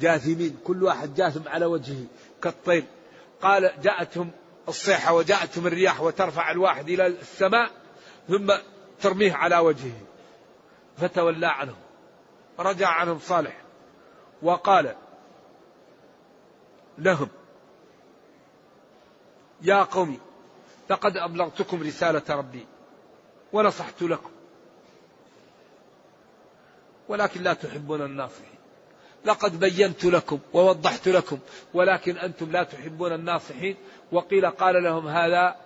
جاثمين 0.00 0.56
كل 0.64 0.82
واحد 0.82 1.14
جاثم 1.14 1.48
على 1.48 1.64
وجهه 1.64 2.04
كالطير 2.42 2.84
قال 3.42 3.72
جاءتهم 3.82 4.30
الصيحة 4.68 5.14
وجاءتهم 5.14 5.66
الرياح 5.66 6.00
وترفع 6.00 6.50
الواحد 6.50 6.88
إلى 6.88 7.06
السماء 7.06 7.70
ثم 8.28 8.52
ترميه 9.00 9.32
على 9.32 9.58
وجهه. 9.58 10.11
فتولى 10.98 11.46
عنهم 11.46 11.76
رجع 12.58 12.88
عنهم 12.88 13.18
صالح 13.18 13.56
وقال 14.42 14.94
لهم 16.98 17.28
يا 19.62 19.82
قوم 19.82 20.18
لقد 20.90 21.16
أبلغتكم 21.16 21.82
رسالة 21.82 22.22
ربي 22.30 22.66
ونصحت 23.52 24.02
لكم 24.02 24.30
ولكن 27.08 27.42
لا 27.42 27.54
تحبون 27.54 28.02
الناصحين 28.02 28.52
لقد 29.24 29.60
بينت 29.60 30.04
لكم 30.04 30.38
ووضحت 30.52 31.08
لكم 31.08 31.38
ولكن 31.74 32.16
أنتم 32.16 32.50
لا 32.50 32.62
تحبون 32.62 33.12
الناصحين 33.12 33.76
وقيل 34.12 34.46
قال 34.46 34.82
لهم 34.82 35.08
هذا 35.08 35.56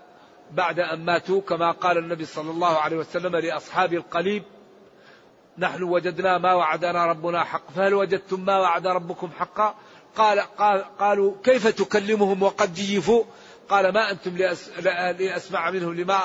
بعد 0.52 0.80
أن 0.80 1.04
ماتوا 1.04 1.40
كما 1.40 1.70
قال 1.70 1.98
النبي 1.98 2.24
صلى 2.24 2.50
الله 2.50 2.78
عليه 2.78 2.96
وسلم 2.96 3.36
لأصحاب 3.36 3.94
القليب 3.94 4.42
نحن 5.58 5.82
وجدنا 5.82 6.38
ما 6.38 6.54
وعدنا 6.54 7.06
ربنا 7.06 7.44
حق. 7.44 7.70
فهل 7.76 7.94
وجدتم 7.94 8.40
ما 8.44 8.58
وعد 8.58 8.86
ربكم 8.86 9.30
حقا؟ 9.38 9.74
قال, 10.16 10.40
قال 10.40 10.84
قالوا 10.98 11.34
كيف 11.44 11.66
تكلمهم 11.66 12.42
وقد 12.42 12.74
جيفوا؟ 12.74 13.24
قال 13.68 13.92
ما 13.92 14.10
أنتم 14.10 14.36
لأسمع 15.18 15.70
منهم 15.70 15.94
لما, 15.94 16.20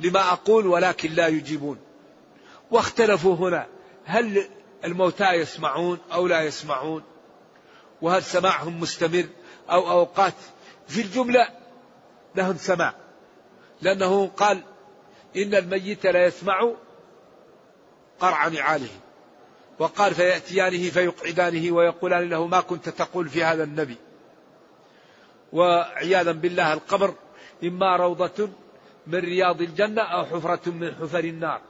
لما 0.00 0.32
أقول 0.32 0.66
ولكن 0.66 1.12
لا 1.12 1.26
يجيبون. 1.26 1.78
واختلفوا 2.70 3.36
هنا. 3.36 3.66
هل 4.04 4.48
الموتى 4.84 5.32
يسمعون 5.32 5.98
أو 6.12 6.26
لا 6.26 6.42
يسمعون؟ 6.42 7.02
وهل 8.02 8.22
سماعهم 8.22 8.80
مستمر 8.80 9.26
أو 9.70 9.90
أوقات؟ 9.90 10.34
في 10.88 11.00
الجملة 11.00 11.48
لهم 12.34 12.56
سماع. 12.56 12.94
لأنه 13.82 14.26
قال 14.26 14.62
إن 15.36 15.54
الميت 15.54 16.06
لا 16.06 16.26
يسمع 16.26 16.72
قرع 18.20 18.48
نعاله 18.48 18.88
وقال 19.78 20.14
فيأتيانه 20.14 20.90
فيقعدانه 20.90 21.72
ويقولان 21.74 22.28
له 22.28 22.46
ما 22.46 22.60
كنت 22.60 22.88
تقول 22.88 23.28
في 23.28 23.44
هذا 23.44 23.64
النبي. 23.64 23.96
وعياذا 25.52 26.32
بالله 26.32 26.72
القبر 26.72 27.14
إما 27.64 27.96
روضة 27.96 28.48
من 29.06 29.18
رياض 29.18 29.60
الجنة 29.60 30.02
أو 30.02 30.24
حفرة 30.24 30.70
من 30.70 30.94
حفر 30.94 31.24
النار. 31.24 31.60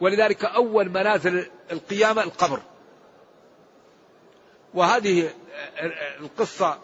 ولذلك 0.00 0.44
أول 0.44 0.88
منازل 0.88 1.46
القيامة 1.72 2.22
القبر. 2.22 2.60
وهذه 4.74 5.30
القصة 6.20 6.78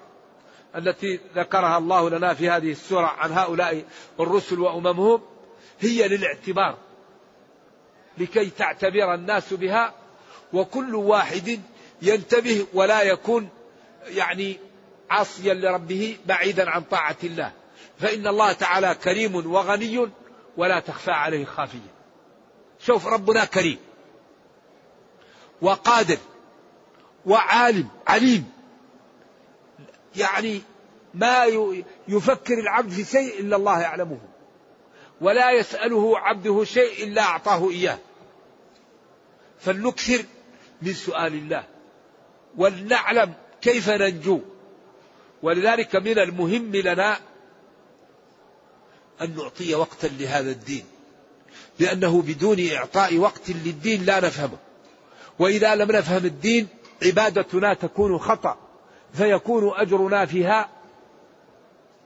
التي 0.77 1.21
ذكرها 1.35 1.79
الله 1.79 2.11
لنا 2.11 2.35
في 2.35 2.51
هذه 2.51 2.71
السورة 2.71 3.07
عن 3.07 3.33
هؤلاء 3.33 3.85
الرسل 4.21 4.61
وأممهم 4.61 5.23
هي 5.81 6.09
للاعتبار. 6.09 6.79
لكي 8.19 8.51
تعتبر 8.51 9.15
الناس 9.15 9.55
بها 9.55 9.95
وكل 10.53 10.95
واحد 10.95 11.61
ينتبه 12.03 12.67
ولا 12.75 13.03
يكون 13.03 13.49
يعني 14.07 14.59
عاصيا 15.11 15.55
لربه 15.55 16.19
بعيدا 16.27 16.71
عن 16.71 16.83
طاعة 16.83 17.17
الله. 17.25 17.53
فإن 17.99 18.27
الله 18.27 18.53
تعالى 18.53 18.95
كريم 18.95 19.35
وغني 19.35 20.09
ولا 20.57 20.81
تخفى 20.81 21.11
عليه 21.11 21.45
خافية. 21.45 21.97
شوف 22.81 23.07
ربنا 23.07 23.45
كريم 23.45 23.79
وقادر 25.63 26.19
وعالم 27.27 27.89
عليم. 28.07 28.51
يعني 30.17 30.63
ما 31.15 31.45
يفكر 32.09 32.55
العبد 32.55 32.91
في 32.91 33.05
شيء 33.05 33.41
إلا 33.41 33.57
الله 33.57 33.81
يعلمه. 33.81 34.19
ولا 35.21 35.53
يسأله 35.53 36.19
عبده 36.19 36.65
شيء 36.65 37.05
إلا 37.05 37.23
أعطاه 37.23 37.71
إياه. 37.71 37.99
فلنكثر 39.59 40.25
من 40.83 40.93
سؤال 40.93 41.35
الله 41.35 41.65
ولنعلم 42.57 43.35
كيف 43.63 43.91
ننجو. 43.91 44.41
ولذلك 45.43 45.97
من 45.97 46.19
المهم 46.19 46.77
لنا 46.77 47.19
أن 49.23 49.37
نعطي 49.37 49.75
وقتا 49.75 50.07
لهذا 50.07 50.51
الدين. 50.51 50.85
لأنه 51.79 52.23
بدون 52.23 52.69
إعطاء 52.73 53.17
وقت 53.19 53.51
للدين 53.51 54.05
لا 54.05 54.21
نفهمه. 54.21 54.59
وإذا 55.39 55.75
لم 55.75 55.93
نفهم 55.93 56.25
الدين 56.25 56.69
عبادتنا 57.03 57.75
تكون 57.75 58.19
خطأ 58.19 58.59
فيكون 59.15 59.73
أجرنا 59.77 60.27
فيها 60.27 60.69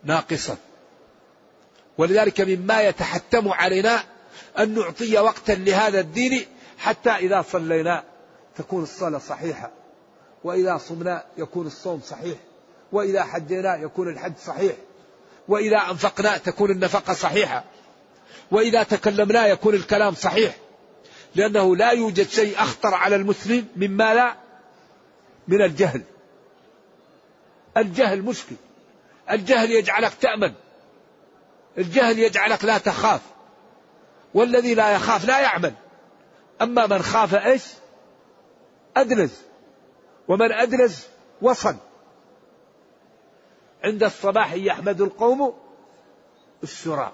ناقصا. 0.04 0.56
ولذلك 2.00 2.40
مما 2.40 2.82
يتحتم 2.82 3.48
علينا 3.48 4.02
أن 4.58 4.74
نعطي 4.74 5.18
وقتا 5.18 5.52
لهذا 5.52 6.00
الدين 6.00 6.46
حتى 6.78 7.10
إذا 7.10 7.42
صلينا 7.42 8.04
تكون 8.56 8.82
الصلاة 8.82 9.18
صحيحة. 9.18 9.70
وإذا 10.44 10.76
صمنا 10.76 11.24
يكون 11.38 11.66
الصوم 11.66 12.00
صحيح. 12.00 12.36
وإذا 12.92 13.24
حجينا 13.24 13.76
يكون 13.76 14.08
الحج 14.08 14.32
صحيح. 14.46 14.72
وإذا 15.48 15.76
أنفقنا 15.76 16.36
تكون 16.38 16.70
النفقة 16.70 17.12
صحيحة. 17.12 17.64
وإذا 18.50 18.82
تكلمنا 18.82 19.46
يكون 19.46 19.74
الكلام 19.74 20.14
صحيح. 20.14 20.56
لأنه 21.34 21.76
لا 21.76 21.90
يوجد 21.90 22.28
شيء 22.28 22.62
أخطر 22.62 22.94
على 22.94 23.16
المسلم 23.16 23.66
مما 23.76 24.14
لا 24.14 24.34
من 25.48 25.62
الجهل. 25.62 26.02
الجهل 27.76 28.22
مشكل. 28.22 28.56
الجهل 29.30 29.70
يجعلك 29.70 30.14
تأمن. 30.14 30.52
الجهل 31.78 32.18
يجعلك 32.18 32.64
لا 32.64 32.78
تخاف 32.78 33.20
والذي 34.34 34.74
لا 34.74 34.90
يخاف 34.90 35.24
لا 35.24 35.40
يعمل. 35.40 35.74
أما 36.62 36.86
من 36.86 37.02
خاف 37.02 37.34
إيش؟ 37.34 37.64
أدلز 38.96 39.42
ومن 40.28 40.52
أدلز 40.52 41.06
وصل. 41.42 41.76
عند 43.84 44.02
الصباح 44.02 44.52
يحمد 44.52 45.00
القوم 45.00 45.54
السراء 46.62 47.12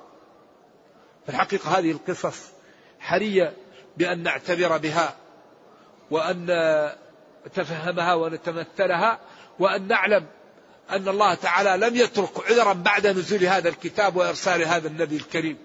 في 1.25 1.29
الحقيقة 1.29 1.79
هذه 1.79 1.91
القصص 1.91 2.53
حرية 3.01 3.53
بأن 3.97 4.23
نعتبر 4.23 4.77
بها 4.77 5.15
وأن 6.11 6.47
نتفهمها 7.47 8.15
ونتمثلها 8.15 9.19
وأن 9.59 9.89
نعلم 9.89 10.27
أن 10.91 11.09
الله 11.09 11.35
تعالى 11.35 11.87
لم 11.87 11.97
يترك 11.97 12.51
عذرا 12.51 12.73
بعد 12.73 13.07
نزول 13.07 13.45
هذا 13.45 13.69
الكتاب 13.69 14.17
وإرسال 14.17 14.63
هذا 14.63 14.89
النبي 14.89 15.17
الكريم 15.17 15.59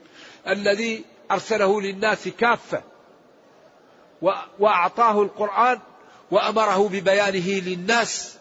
الذي 0.48 1.04
أرسله 1.32 1.82
للناس 1.82 2.28
كافة 2.28 2.84
وأعطاه 4.60 5.22
القرآن 5.22 5.80
وأمره 6.32 6.88
ببيانه 6.88 7.48
للناس 7.48 8.38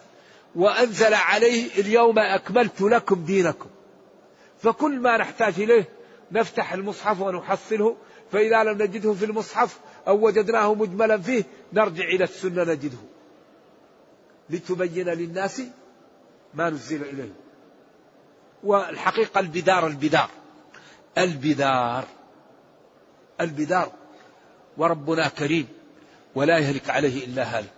وأنزل 0.54 1.14
عليه 1.14 1.70
اليوم 1.78 2.18
أكملت 2.18 2.80
لكم 2.80 3.24
دينكم. 3.24 3.70
فكل 4.62 5.00
ما 5.00 5.16
نحتاج 5.16 5.60
إليه 5.60 5.88
نفتح 6.32 6.72
المصحف 6.72 7.20
ونحصله 7.20 7.96
فإذا 8.32 8.64
لم 8.64 8.82
نجده 8.82 9.12
في 9.12 9.24
المصحف 9.24 9.78
أو 10.08 10.26
وجدناه 10.26 10.74
مجملا 10.74 11.18
فيه 11.18 11.44
نرجع 11.72 12.04
إلى 12.04 12.24
السنة 12.24 12.64
نجده. 12.64 12.98
لتبين 14.50 15.08
للناس 15.08 15.62
ما 16.54 16.70
نزل 16.70 17.02
إليه. 17.02 17.32
والحقيقة 18.62 19.40
البدار 19.40 19.86
البدار. 19.86 20.30
البدار. 21.18 22.04
البدار. 23.40 23.92
وربنا 24.76 25.28
كريم. 25.28 25.68
ولا 26.34 26.58
يهلك 26.58 26.90
عليه 26.90 27.24
إلا 27.24 27.58
هالك. 27.58 27.74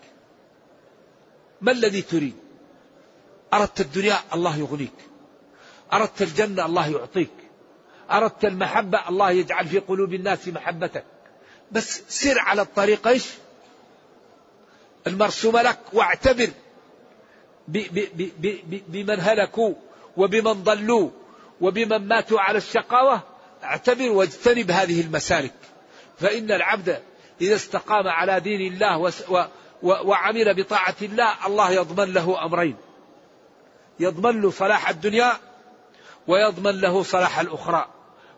ما 1.60 1.72
الذي 1.72 2.02
تريد؟ 2.02 2.36
أردت 3.54 3.80
الدنيا؟ 3.80 4.18
الله 4.34 4.56
يغنيك. 4.56 4.92
أردت 5.92 6.22
الجنة؟ 6.22 6.66
الله 6.66 6.88
يعطيك. 6.88 7.30
أردت 8.10 8.44
المحبة؟ 8.44 9.08
الله 9.08 9.30
يجعل 9.30 9.66
في 9.66 9.78
قلوب 9.78 10.14
الناس 10.14 10.48
محبتك. 10.48 11.04
بس 11.72 12.02
سر 12.08 12.38
على 12.38 12.62
الطريق 12.62 13.08
إيش؟ 13.08 13.26
المرسومة 15.06 15.62
لك 15.62 15.78
واعتبر. 15.92 16.50
بمن 17.68 19.20
هلكوا 19.20 19.74
وبمن 20.16 20.52
ضلوا 20.52 21.10
وبمن 21.60 22.08
ماتوا 22.08 22.40
على 22.40 22.58
الشقاوة 22.58 23.20
اعتبر 23.64 24.10
واجتنب 24.10 24.70
هذه 24.70 25.00
المسالك. 25.00 25.54
فإن 26.18 26.52
العبد 26.52 27.02
إذا 27.40 27.54
استقام 27.54 28.08
على 28.08 28.40
دين 28.40 28.72
الله 28.72 29.12
وعمل 29.82 30.54
بطاعة 30.54 30.96
الله 31.02 31.46
الله 31.46 31.70
يضمن 31.70 32.12
له 32.12 32.44
أمرين. 32.44 32.76
يضمن 34.00 34.40
له 34.42 34.50
صلاح 34.50 34.88
الدنيا 34.88 35.32
ويضمن 36.26 36.80
له 36.80 37.02
صلاح 37.02 37.38
الأخرى. 37.38 37.86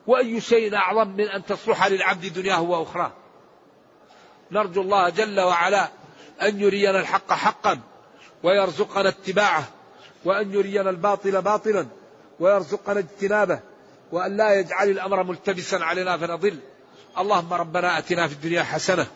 وأي 0.07 0.41
شيء 0.41 0.75
أعظم 0.77 1.09
من 1.09 1.29
أن 1.29 1.45
تصلح 1.45 1.87
للعبد 1.87 2.33
دنياه 2.33 2.63
وأخراه 2.63 3.13
نرجو 4.51 4.83
الله 4.83 5.09
جل 5.09 5.41
وعلا 5.41 5.89
أن 6.43 6.61
يرينا 6.61 7.01
الحق 7.01 7.33
حقا. 7.33 7.81
ويرزقنا 8.45 9.09
اتباعه 9.09 9.65
وأن 10.25 10.53
يرينا 10.53 10.91
الباطل 10.91 11.43
باطلا 11.43 11.87
ويرزقنا 12.41 12.99
اجتنابه 12.99 13.61
وأن 14.13 14.37
لا 14.37 14.55
يجعل 14.55 14.91
الأمر 14.91 15.23
ملتبسا 15.23 15.77
علينا 15.77 16.17
فنضل. 16.19 16.59
اللهم 17.19 17.53
ربنا 17.53 17.99
أتنا 17.99 18.29
في 18.29 18.35
الدنيا 18.35 18.63
حسنة 18.63 19.07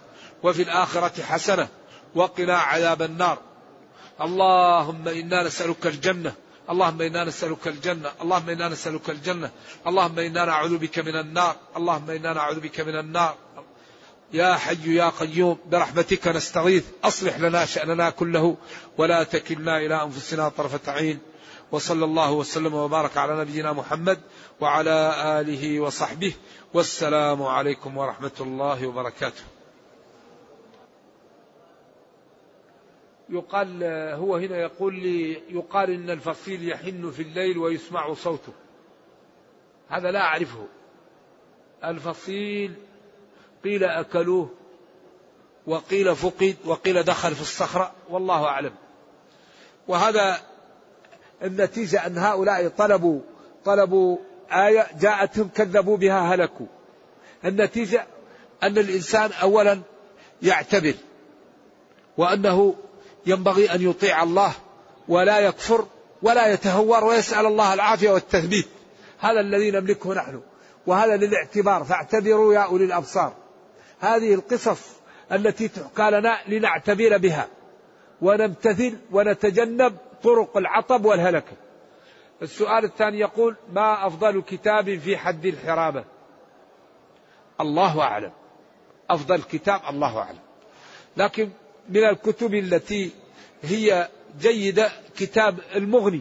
وفي 0.43 0.63
الآخرة 0.63 1.23
حسنة 1.23 1.69
وقنا 2.15 2.59
عذاب 2.59 3.03
النار. 3.03 3.39
اللهم 4.21 5.09
إنا 5.09 5.43
نسألك 5.43 5.87
الجنة 5.87 6.33
اللهم 6.71 7.03
إنا 7.03 7.25
نسألك 7.25 7.69
الجنة 7.69 8.11
اللهم 8.23 8.49
إنا 8.49 8.69
نسألك 8.69 9.11
الجنة 9.11 9.51
اللهم 9.87 10.19
إنا 10.19 10.45
نعوذ 10.45 10.79
بك 10.79 10.99
من 10.99 11.17
النار 11.17 11.57
اللهم 11.77 12.11
إنا 12.11 12.33
نعوذ 12.33 12.61
بك 12.61 12.81
من 12.81 12.99
النار. 12.99 13.35
يا 14.33 14.55
حي 14.55 14.95
يا 14.97 15.09
قيوم 15.09 15.59
برحمتك 15.67 16.29
نستغيث. 16.29 16.87
أصلح 17.05 17.39
لنا 17.39 17.65
شأننا 17.65 18.11
كله 18.11 18.57
ولا 18.99 19.25
تكلنا 19.25 19.79
إلى 19.79 20.03
أنفسنا 20.03 20.49
طرفة 20.49 20.93
عين. 20.93 21.19
وصلى 21.73 22.05
الله 22.05 22.33
وسلم 22.33 22.75
وبارك 22.75 23.17
على 23.17 23.41
نبينا 23.41 23.73
محمد 23.73 24.21
وعلى 24.61 25.15
آله 25.41 25.81
وصحبه. 25.81 26.35
والسلام 26.75 27.43
عليكم 27.43 27.97
ورحمة 27.97 28.33
الله 28.41 28.87
وبركاته. 28.87 29.43
يقال 33.31 33.85
هو 34.15 34.37
هنا 34.37 34.57
يقول 34.57 34.95
لي 34.95 35.43
يقال 35.51 35.91
إن 35.91 36.11
الفصيل 36.11 36.69
يحن 36.69 37.11
في 37.11 37.23
الليل 37.23 37.59
ويسمع 37.59 38.15
صوته. 38.15 38.53
هذا 39.89 40.11
لا 40.11 40.21
أعرفه. 40.21 40.67
الفصيل 41.85 42.75
قيل 43.65 43.85
أكلوه 43.85 44.51
وقيل 45.67 46.17
فقد 46.17 46.57
وقيل 46.65 47.03
دخل 47.03 47.35
في 47.35 47.41
الصخرة 47.41 47.93
والله 48.11 48.45
أعلم. 48.45 48.73
وهذا 49.89 50.41
النتيجة 51.43 52.07
أن 52.07 52.19
هؤلاء 52.19 52.69
طلبوا 52.69 53.21
طلبوا 53.65 54.19
آية 54.53 54.87
جاءتهم 55.01 55.49
كذبوا 55.55 55.97
بها 55.97 56.35
هلكوا. 56.35 56.67
النتيجة 57.45 58.07
أن 58.63 58.79
الإنسان 58.79 59.31
اولا 59.33 59.81
يعتبر 60.43 60.95
وأنه 62.17 62.75
ينبغي 63.27 63.75
أن 63.75 63.91
يطيع 63.91 64.23
الله 64.23 64.53
ولا 65.09 65.39
يكفر 65.41 65.87
ولا 66.23 66.53
يتهور 66.53 67.05
ويسأل 67.05 67.47
الله 67.47 67.75
العافية 67.75 68.11
والتثبيت. 68.11 68.69
هذا 69.19 69.41
الذي 69.41 69.71
نملكه 69.71 70.15
نحن 70.15 70.41
وهذا 70.87 71.17
للاعتبار 71.17 71.85
فاعتبروا 71.85 72.55
يا 72.55 72.59
أولي 72.59 72.85
الأبصار. 72.85 73.33
هذه 74.01 74.35
القصص 74.35 74.99
التي 75.33 75.69
تحكى 75.69 76.11
لنا 76.11 76.39
لنعتبر 76.49 77.19
بها. 77.19 77.49
ونمتثل 78.23 78.99
ونتجنب 79.11 79.97
طرق 80.23 80.57
العطب 80.57 81.05
والهلكة. 81.05 81.57
السؤال 82.43 82.85
الثاني 82.85 83.19
يقول 83.19 83.57
ما 83.73 84.07
أفضل 84.07 84.43
كتاب 84.43 84.99
في 84.99 85.17
حد 85.17 85.47
الحرابة؟ 85.47 86.05
الله 87.61 88.01
أعلم. 88.01 88.33
أفضل 89.11 89.43
كتاب 89.43 89.81
الله 89.91 90.19
أعلم. 90.19 90.39
لكن 91.17 91.51
من 91.89 92.05
الكتب 92.05 92.55
التي 92.55 93.11
هي 93.63 94.09
جيدة 94.41 94.91
كتاب 95.17 95.59
المغني 95.75 96.21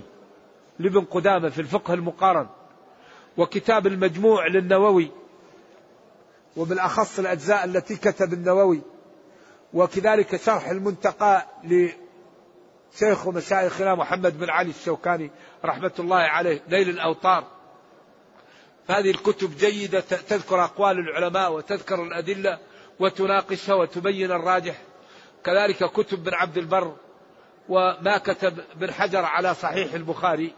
لابن 0.79 1.01
قدامة 1.01 1.49
في 1.49 1.59
الفقه 1.59 1.93
المقارن 1.93 2.47
وكتاب 3.37 3.87
المجموع 3.87 4.47
للنووي 4.47 5.11
وبالأخص 6.57 7.19
الأجزاء 7.19 7.65
التي 7.65 7.95
كتب 7.95 8.33
النووي. 8.33 8.81
وكذلك 9.73 10.41
شرح 10.41 10.69
المنتقى 10.69 11.45
لشيخ 11.63 13.27
ومشايخنا 13.27 13.95
محمد 13.95 14.39
بن 14.39 14.49
علي 14.49 14.69
الشوكاني 14.69 15.31
رحمة 15.65 15.91
الله 15.99 16.17
عليه 16.17 16.61
ليل 16.67 16.89
الأوطار 16.89 17.43
هذه 18.89 19.11
الكتب 19.11 19.57
جيدة 19.57 19.99
تذكر 19.99 20.63
أقوال 20.63 20.99
العلماء 20.99 21.53
وتذكر 21.53 22.03
الأدلة 22.03 22.59
وتناقشها 22.99 23.75
وتبين 23.75 24.31
الراجح. 24.31 24.81
كذلك 25.43 25.91
كتب 25.91 26.23
بن 26.23 26.33
عبد 26.33 26.57
البر 26.57 26.95
وما 27.69 28.17
كتب 28.17 28.59
بن 28.75 28.91
حجر 28.91 29.25
على 29.25 29.53
صحيح 29.53 29.93
البخاري. 29.93 30.53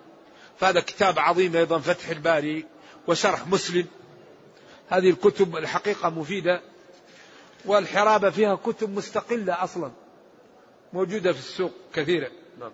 فهذا 0.57 0.79
كتاب 0.79 1.19
عظيم 1.19 1.55
أيضا 1.55 1.79
فتح 1.79 2.09
الباري 2.09 2.65
وشرح 3.07 3.47
مسلم. 3.47 3.85
هذه 4.89 5.09
الكتب 5.09 5.57
الحقيقة 5.57 6.09
مفيدة 6.09 6.61
والحرابة 7.65 8.29
فيها 8.29 8.55
كتب 8.55 8.89
مستقلة 8.89 9.63
أصلا 9.63 9.91
موجودة 10.93 11.33
في 11.33 11.39
السوق 11.39 11.71
كثيرة 11.93 12.31
نعم. 12.59 12.71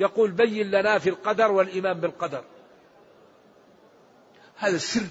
يقول 0.00 0.30
بين 0.30 0.70
لنا 0.70 0.98
في 0.98 1.08
القدر 1.10 1.52
والإيمان 1.52 2.00
بالقدر. 2.00 2.44
هذا 4.56 4.76
السر 4.76 5.06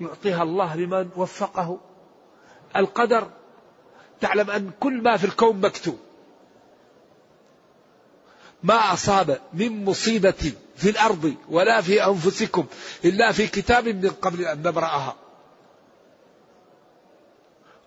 يعطيها 0.00 0.42
الله 0.42 0.76
لمن 0.76 1.10
وفقه. 1.16 1.80
القدر 2.76 3.30
تعلم 4.20 4.50
أن 4.50 4.70
كل 4.80 5.02
ما 5.02 5.16
في 5.16 5.24
الكون 5.24 5.60
مكتوب. 5.60 5.98
ما 8.62 8.92
أصاب 8.92 9.40
من 9.54 9.84
مصيبة 9.84 10.52
في 10.76 10.90
الأرض 10.90 11.34
ولا 11.48 11.80
في 11.80 12.04
أنفسكم 12.06 12.66
إلا 13.04 13.32
في 13.32 13.46
كتاب 13.46 13.88
من 13.88 14.10
قبل 14.10 14.44
أن 14.44 14.58
نبرأها. 14.58 15.16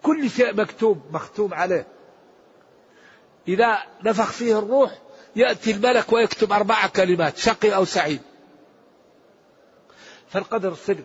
كل 0.03 0.30
شيء 0.30 0.55
مكتوب 0.55 1.01
مختوم 1.11 1.53
عليه. 1.53 1.88
إذا 3.47 3.78
نفخ 4.05 4.32
فيه 4.32 4.59
الروح 4.59 4.99
يأتي 5.36 5.71
الملك 5.71 6.13
ويكتب 6.13 6.51
أربع 6.51 6.88
كلمات 6.88 7.38
شقي 7.38 7.76
أو 7.76 7.86
سعيد. 7.86 8.21
فالقدر 10.30 10.74
صدق 10.74 11.03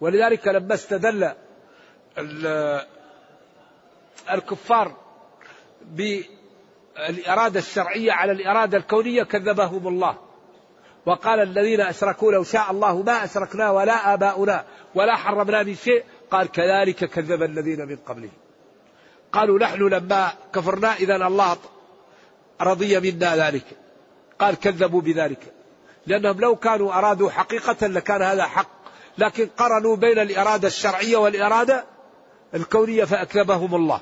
ولذلك 0.00 0.48
لما 0.48 0.74
استدل 0.74 1.32
الكفار 4.30 4.96
بالإرادة 6.98 7.60
الشرعية 7.60 8.12
على 8.12 8.32
الإرادة 8.32 8.78
الكونية 8.78 9.22
كذبهم 9.22 9.88
الله. 9.88 10.18
وقال 11.06 11.40
الذين 11.40 11.80
أشركوا 11.80 12.32
لو 12.32 12.44
شاء 12.44 12.70
الله 12.70 13.02
ما 13.02 13.24
أشركنا 13.24 13.70
ولا 13.70 14.14
آباؤنا 14.14 14.64
ولا 14.94 15.16
حرمنا 15.16 15.62
من 15.62 15.74
شيء. 15.74 16.04
قال 16.30 16.50
كذلك 16.50 17.04
كذب 17.04 17.42
الذين 17.42 17.88
من 17.88 17.96
قبلهم. 17.96 18.32
قالوا 19.32 19.58
نحن 19.58 19.82
لما 19.82 20.32
كفرنا 20.54 20.94
إذا 20.94 21.16
الله 21.16 21.56
رضي 22.60 23.00
منا 23.00 23.36
ذلك. 23.36 23.64
قال 24.38 24.54
كذبوا 24.54 25.00
بذلك. 25.00 25.52
لأنهم 26.06 26.40
لو 26.40 26.56
كانوا 26.56 26.92
أرادوا 26.92 27.30
حقيقة 27.30 27.86
لكان 27.86 28.22
هذا 28.22 28.44
حق. 28.44 28.78
لكن 29.18 29.48
قرنوا 29.56 29.96
بين 29.96 30.18
الإرادة 30.18 30.68
الشرعية 30.68 31.16
والإرادة 31.16 31.84
الكونية 32.54 33.04
فأكذبهم 33.04 33.74
الله. 33.74 34.00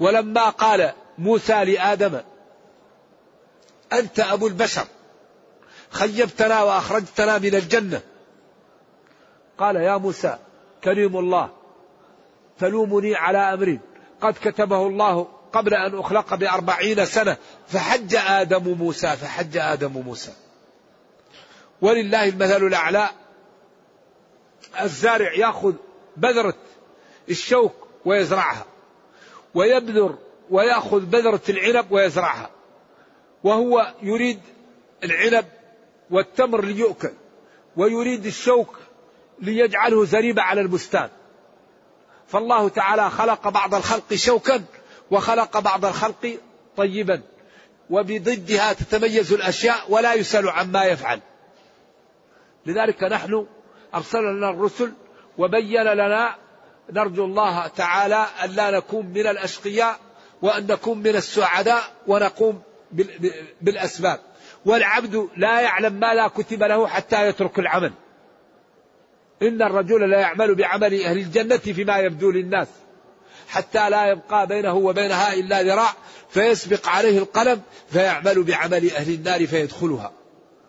ولما 0.00 0.50
قال 0.50 0.92
موسى 1.18 1.64
لآدم. 1.64 2.20
أنت 3.92 4.20
أبو 4.20 4.46
البشر. 4.46 4.86
خيبتنا 5.90 6.62
وأخرجتنا 6.62 7.38
من 7.38 7.54
الجنة. 7.54 8.00
قال 9.58 9.76
يا 9.76 9.96
موسى 9.96 10.38
كريم 10.84 11.16
الله 11.16 11.50
تلومني 12.58 13.14
على 13.14 13.38
أمر 13.38 13.78
قد 14.20 14.34
كتبه 14.42 14.86
الله 14.86 15.28
قبل 15.52 15.74
أن 15.74 15.98
أخلق 15.98 16.34
بأربعين 16.34 17.04
سنة 17.04 17.36
فحج 17.68 18.16
آدم 18.16 18.74
موسى 18.78 19.16
فحج 19.16 19.56
آدم 19.56 19.92
موسى. 19.92 20.32
ولله 21.80 22.28
المثل 22.28 22.66
الأعلى. 22.66 23.08
الزارع 24.80 25.32
يأخذ 25.32 25.74
بذرة 26.16 26.54
الشوك 27.28 27.74
ويزرعها 28.04 28.64
ويبذر 29.54 30.18
ويأخذ 30.50 31.00
بذرة 31.00 31.40
العنب 31.48 31.92
ويزرعها. 31.92 32.50
وهو 33.44 33.94
يريد 34.02 34.40
العنب 35.04 35.46
والتمر 36.10 36.64
ليؤكل 36.64 37.12
ويريد 37.76 38.26
الشوك 38.26 38.78
ليجعله 39.38 40.04
زريبة 40.04 40.42
على 40.42 40.60
البستان. 40.60 41.08
فالله 42.26 42.68
تعالى 42.68 43.10
خلق 43.10 43.48
بعض 43.48 43.74
الخلق 43.74 44.14
شوكا 44.14 44.64
وخلق 45.10 45.58
بعض 45.58 45.84
الخلق 45.84 46.38
طيبا. 46.76 47.22
وبضدها 47.90 48.72
تتميز 48.72 49.32
الأشياء 49.32 49.84
ولا 49.88 50.14
يسأل 50.14 50.48
عما 50.48 50.84
يفعل. 50.84 51.20
لذلك 52.66 53.02
نحن 53.02 53.46
أرسل 53.94 54.24
لنا 54.24 54.50
الرسل 54.50 54.92
وبين 55.38 55.82
لنا 55.82 56.36
نرجو 56.90 57.24
الله 57.24 57.66
تعالى 57.66 58.26
أن 58.44 58.50
لا 58.50 58.70
نكون 58.70 59.06
من 59.06 59.26
الأشقياء 59.26 59.98
وأن 60.44 60.66
نكون 60.66 60.98
من 60.98 61.16
السعداء 61.16 61.82
ونقوم 62.06 62.62
بالأسباب. 63.60 64.20
والعبد 64.66 65.28
لا 65.36 65.60
يعلم 65.60 65.92
ما 65.92 66.14
لا 66.14 66.28
كتب 66.28 66.62
له 66.62 66.86
حتى 66.86 67.28
يترك 67.28 67.58
العمل. 67.58 67.92
إن 69.42 69.62
الرجل 69.62 70.10
لا 70.10 70.20
يعمل 70.20 70.54
بعمل 70.54 71.02
أهل 71.02 71.18
الجنة 71.18 71.56
فيما 71.56 71.98
يبدو 71.98 72.30
للناس. 72.30 72.68
حتى 73.48 73.90
لا 73.90 74.06
يبقى 74.06 74.46
بينه 74.46 74.74
وبينها 74.74 75.32
إلا 75.32 75.62
ذراع 75.62 75.92
فيسبق 76.30 76.88
عليه 76.88 77.18
القلم 77.18 77.62
فيعمل 77.90 78.42
بعمل 78.42 78.90
أهل 78.90 79.14
النار 79.14 79.46
فيدخلها. 79.46 80.12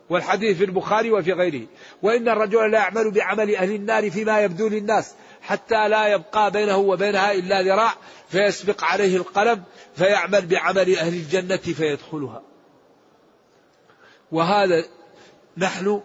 والحديث 0.09 0.57
في 0.57 0.65
البخاري 0.65 1.11
وفي 1.11 1.33
غيره. 1.33 1.67
وإن 2.01 2.29
الرجل 2.29 2.71
لا 2.71 2.77
يعمل 2.77 3.11
بعمل 3.11 3.55
أهل 3.55 3.71
النار 3.75 4.11
فيما 4.11 4.41
يبدو 4.41 4.67
للناس. 4.67 5.13
حتى 5.47 5.87
لا 5.87 6.07
يبقى 6.07 6.51
بينه 6.51 6.77
وبينها 6.77 7.31
إلا 7.31 7.61
ذراع 7.61 7.93
فيسبق 8.29 8.83
عليه 8.83 9.17
القلم 9.17 9.63
فيعمل 9.95 10.45
بعمل 10.45 10.97
أهل 10.97 11.13
الجنة 11.13 11.57
فيدخلها. 11.57 12.41
وهذا 14.31 14.83
نحن 15.57 16.01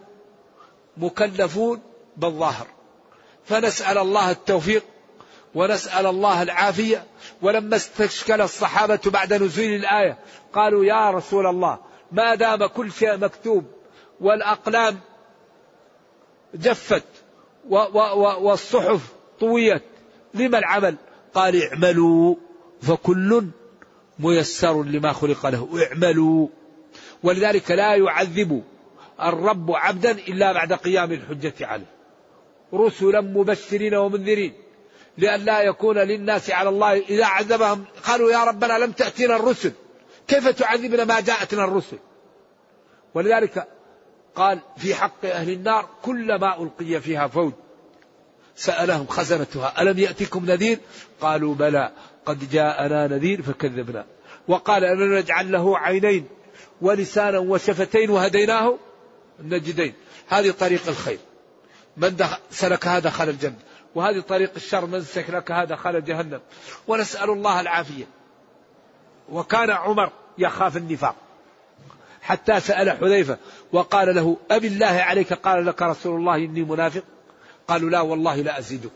مكلفون 0.97 1.83
بالظاهر. 2.17 2.67
فنسأل 3.45 3.99
الله 3.99 4.31
التوفيق 4.31 4.85
ونسأل 5.55 6.07
الله 6.07 6.43
العافية 6.43 7.05
ولما 7.43 7.77
استشكل 7.77 8.41
الصحابة 8.41 9.01
بعد 9.07 9.33
نزول 9.33 9.65
الآية 9.65 10.19
قالوا 10.53 10.85
يا 10.85 11.11
رسول 11.11 11.47
الله 11.47 11.79
ما 12.13 12.35
دام 12.35 12.67
كل 12.67 12.93
شيء 12.93 13.17
مكتوب 13.17 13.65
والأقلام 14.21 15.01
جفت 16.55 17.05
والصحف 18.41 19.01
طويت. 19.41 19.83
لما 20.35 20.59
العمل؟ 20.59 20.97
قال 21.35 21.63
اعملوا. 21.63 22.35
فكل 22.83 23.47
ميسر 24.19 24.83
لما 24.83 25.13
خلق 25.13 25.47
له. 25.47 25.69
اعملوا. 25.87 26.49
ولذلك 27.23 27.71
لا 27.71 27.95
يعذب 27.95 28.63
الرب 29.23 29.71
عبدا 29.71 30.11
إلا 30.11 30.53
بعد 30.53 30.73
قيام 30.73 31.13
الحجة 31.13 31.55
عليه. 31.67 31.91
رسلا 32.75 33.21
مبشرين 33.21 33.95
ومنذرين. 33.95 34.53
لأن 35.19 35.41
لا 35.41 35.63
يكون 35.63 35.99
للناس 35.99 36.51
على 36.51 36.69
الله. 36.69 36.93
إذا 36.93 37.27
عذبهم 37.27 37.85
قالوا 38.07 38.31
يا 38.31 38.45
ربنا 38.45 38.79
لم 38.79 38.93
تأتينا 38.93 39.37
الرسل. 39.37 39.73
كيف 40.29 40.49
تعذبنا 40.49 41.05
ما 41.05 41.21
جاءتنا 41.21 41.65
الرسل؟ 41.65 41.99
ولذلك 43.15 43.69
قال 44.35 44.61
في 44.77 44.95
حق 44.95 45.25
أهل 45.25 45.51
النار 45.51 45.89
كلما 46.03 46.63
ألقي 46.63 47.01
فيها 47.01 47.27
فوج. 47.27 47.53
سألهم 48.61 49.07
خزنتها. 49.07 49.83
ألم 49.83 49.99
يأتكم 49.99 50.47
نذير؟ 50.47 50.79
قالوا 51.21 51.55
بلى 51.55 51.91
قد 52.27 52.51
جاءنا 52.51 53.07
نذير 53.07 53.43
فكذبنا. 53.43 54.05
وقال 54.49 54.85
ألم 54.85 55.15
نجعل 55.15 55.53
له 55.53 55.79
عينين 55.79 56.29
ولسانا 56.81 57.39
وشفتين 57.39 58.11
وهديناه؟ 58.11 58.79
النجدين 59.41 59.95
هذه 60.29 60.51
طريق 60.51 60.89
الخير. 60.89 61.19
من 61.97 62.27
سلكها 62.51 62.99
دخل 62.99 63.29
الجنة. 63.29 63.59
وهذه 63.95 64.21
طريق 64.21 64.53
الشر 64.57 64.87
من 64.87 65.03
سلكها 65.03 65.65
دخل 65.65 66.05
جهنم. 66.05 66.41
ونسأل 66.89 67.31
الله 67.31 67.61
العافية. 67.61 68.05
وكان 69.29 69.71
عمر 69.71 70.11
يخاف 70.39 70.77
النفاق. 70.77 71.17
حتى 72.23 72.61
سأل 72.61 72.91
حذيفة 72.91 73.39
وقال 73.73 74.15
له 74.15 74.37
أبي 74.51 74.67
الله 74.67 74.87
عليك؟ 74.87 75.33
قال 75.33 75.67
لك 75.67 75.83
رسول 75.83 76.21
الله 76.21 76.37
إني 76.37 76.63
منافق. 76.63 77.03
قالوا 77.71 77.91
لا 77.91 78.01
والله 78.01 78.37
لا 78.37 78.59
أزيدك. 78.59 78.91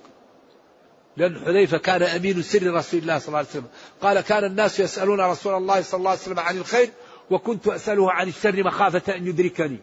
لأن 1.16 1.38
حذيفة 1.38 1.78
كان 1.78 2.02
أمين 2.02 2.42
سر 2.42 2.74
رسول 2.74 3.00
الله 3.00 3.18
صلى 3.18 3.28
الله 3.28 3.38
عليه 3.38 3.48
وسلم. 3.48 3.68
قال 4.02 4.20
كان 4.20 4.44
الناس 4.44 4.80
يسألون 4.80 5.20
رسول 5.20 5.54
الله 5.54 5.82
صلى 5.82 5.98
الله 5.98 6.10
عليه 6.10 6.20
وسلم 6.20 6.40
عن 6.40 6.58
الخير 6.58 6.90
وكنت 7.30 7.66
أسأله 7.66 8.12
عن 8.12 8.28
الشر 8.28 8.62
مخافة 8.64 9.16
أن 9.16 9.26
يدركني. 9.26 9.78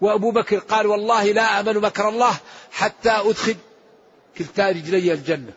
وأبو 0.00 0.30
بكر 0.30 0.58
قال 0.58 0.86
والله 0.86 1.32
لا 1.32 1.60
أمن 1.60 1.78
مكر 1.78 2.08
الله 2.08 2.32
حتى 2.70 3.10
أدخل 3.10 3.56
كلتا 4.38 4.68
رجلي 4.68 5.12
الجنة. 5.12 5.52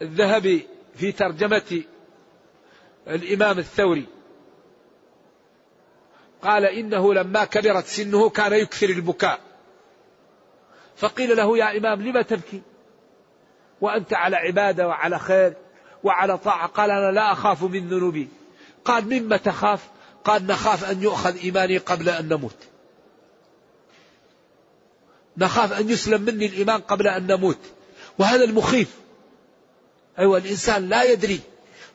والذهبي 0.00 0.66
في 0.96 1.12
ترجمة 1.12 1.82
الإمام 3.08 3.58
الثوري 3.58 4.06
قال 6.42 6.64
إنه 6.64 7.14
لما 7.14 7.44
كبرت 7.44 7.86
سنه 7.86 8.30
كان 8.30 8.52
يكثر 8.52 8.88
البكاء. 8.90 9.40
فقيل 10.96 11.36
له 11.36 11.58
يا 11.58 11.78
إمام 11.78 12.02
لم 12.02 12.22
تبكي؟ 12.22 12.62
وأنت 13.80 14.14
على 14.14 14.36
عبادة 14.36 14.88
وعلى 14.88 15.18
خير 15.18 15.52
وعلى 16.02 16.38
طاعة. 16.38 16.66
قال 16.66 16.90
أنا 16.90 17.12
لا 17.12 17.32
أخاف 17.32 17.62
من 17.62 17.88
ذنوبي. 17.88 18.28
قال 18.84 19.04
مما 19.04 19.36
تخاف؟ 19.36 19.88
قال 20.24 20.46
نخاف 20.46 20.90
أن 20.90 21.02
يؤخذ 21.02 21.36
إيماني 21.36 21.78
قبل 21.78 22.08
أن 22.08 22.28
نموت. 22.28 22.56
نخاف 25.36 25.80
أن 25.80 25.90
يسلم 25.90 26.22
مني 26.22 26.46
الإيمان 26.46 26.80
قبل 26.80 27.08
أن 27.08 27.26
نموت. 27.26 27.58
وهذا 28.18 28.44
المخيف. 28.44 28.96
أيوة 30.18 30.38
الإنسان 30.38 30.88
لا 30.88 31.02
يدري. 31.02 31.40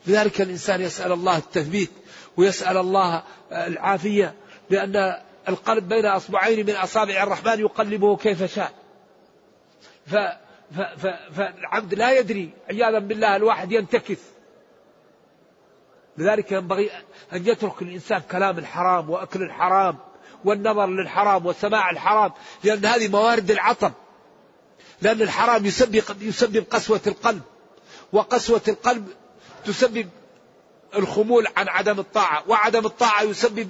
لذلك 0.08 0.42
الإنسان 0.42 0.82
يسأل 0.82 1.12
الله 1.12 1.38
التثبيت. 1.38 1.92
ويسأل 2.38 2.78
الله 2.78 3.24
العافية 3.52 4.34
لأن 4.70 5.18
القلب 5.50 5.88
بين 5.90 6.06
أصبعين 6.06 6.66
من 6.66 6.76
أصابع 6.76 7.24
الرحمن 7.24 7.60
يقلبه 7.60 8.18
كيف 8.18 8.44
شاء. 8.56 8.72
ف 10.08 10.16
فالعبد 11.36 11.94
لا 11.94 12.20
يدري 12.20 12.50
عياذا 12.70 13.00
بالله 13.00 13.36
الواحد 13.36 13.72
ينتكس. 13.72 14.20
لذلك 16.18 16.52
ينبغي 16.52 16.92
أن 17.34 17.48
يترك 17.48 17.82
الإنسان 17.82 18.22
كلام 18.32 18.58
الحرام 18.58 19.10
وأكل 19.10 19.42
الحرام 19.42 19.98
والنظر 20.46 20.86
للحرام 20.86 21.46
وسماع 21.46 21.90
الحرام 21.90 22.32
لأن 22.64 22.86
هذه 22.86 23.08
موارد 23.08 23.52
العطب. 23.52 23.92
لأن 25.02 25.22
الحرام 25.22 25.66
يسبب 25.66 26.04
يسبب 26.22 26.66
قسوة 26.70 27.02
القلب 27.08 27.42
وقسوة 28.14 28.62
القلب 28.68 29.08
تسبب 29.66 30.10
الخمول 30.96 31.48
عن 31.58 31.68
عدم 31.68 32.00
الطاعة 32.00 32.44
وعدم 32.48 32.86
الطاعة 32.86 33.24
يسبب 33.24 33.70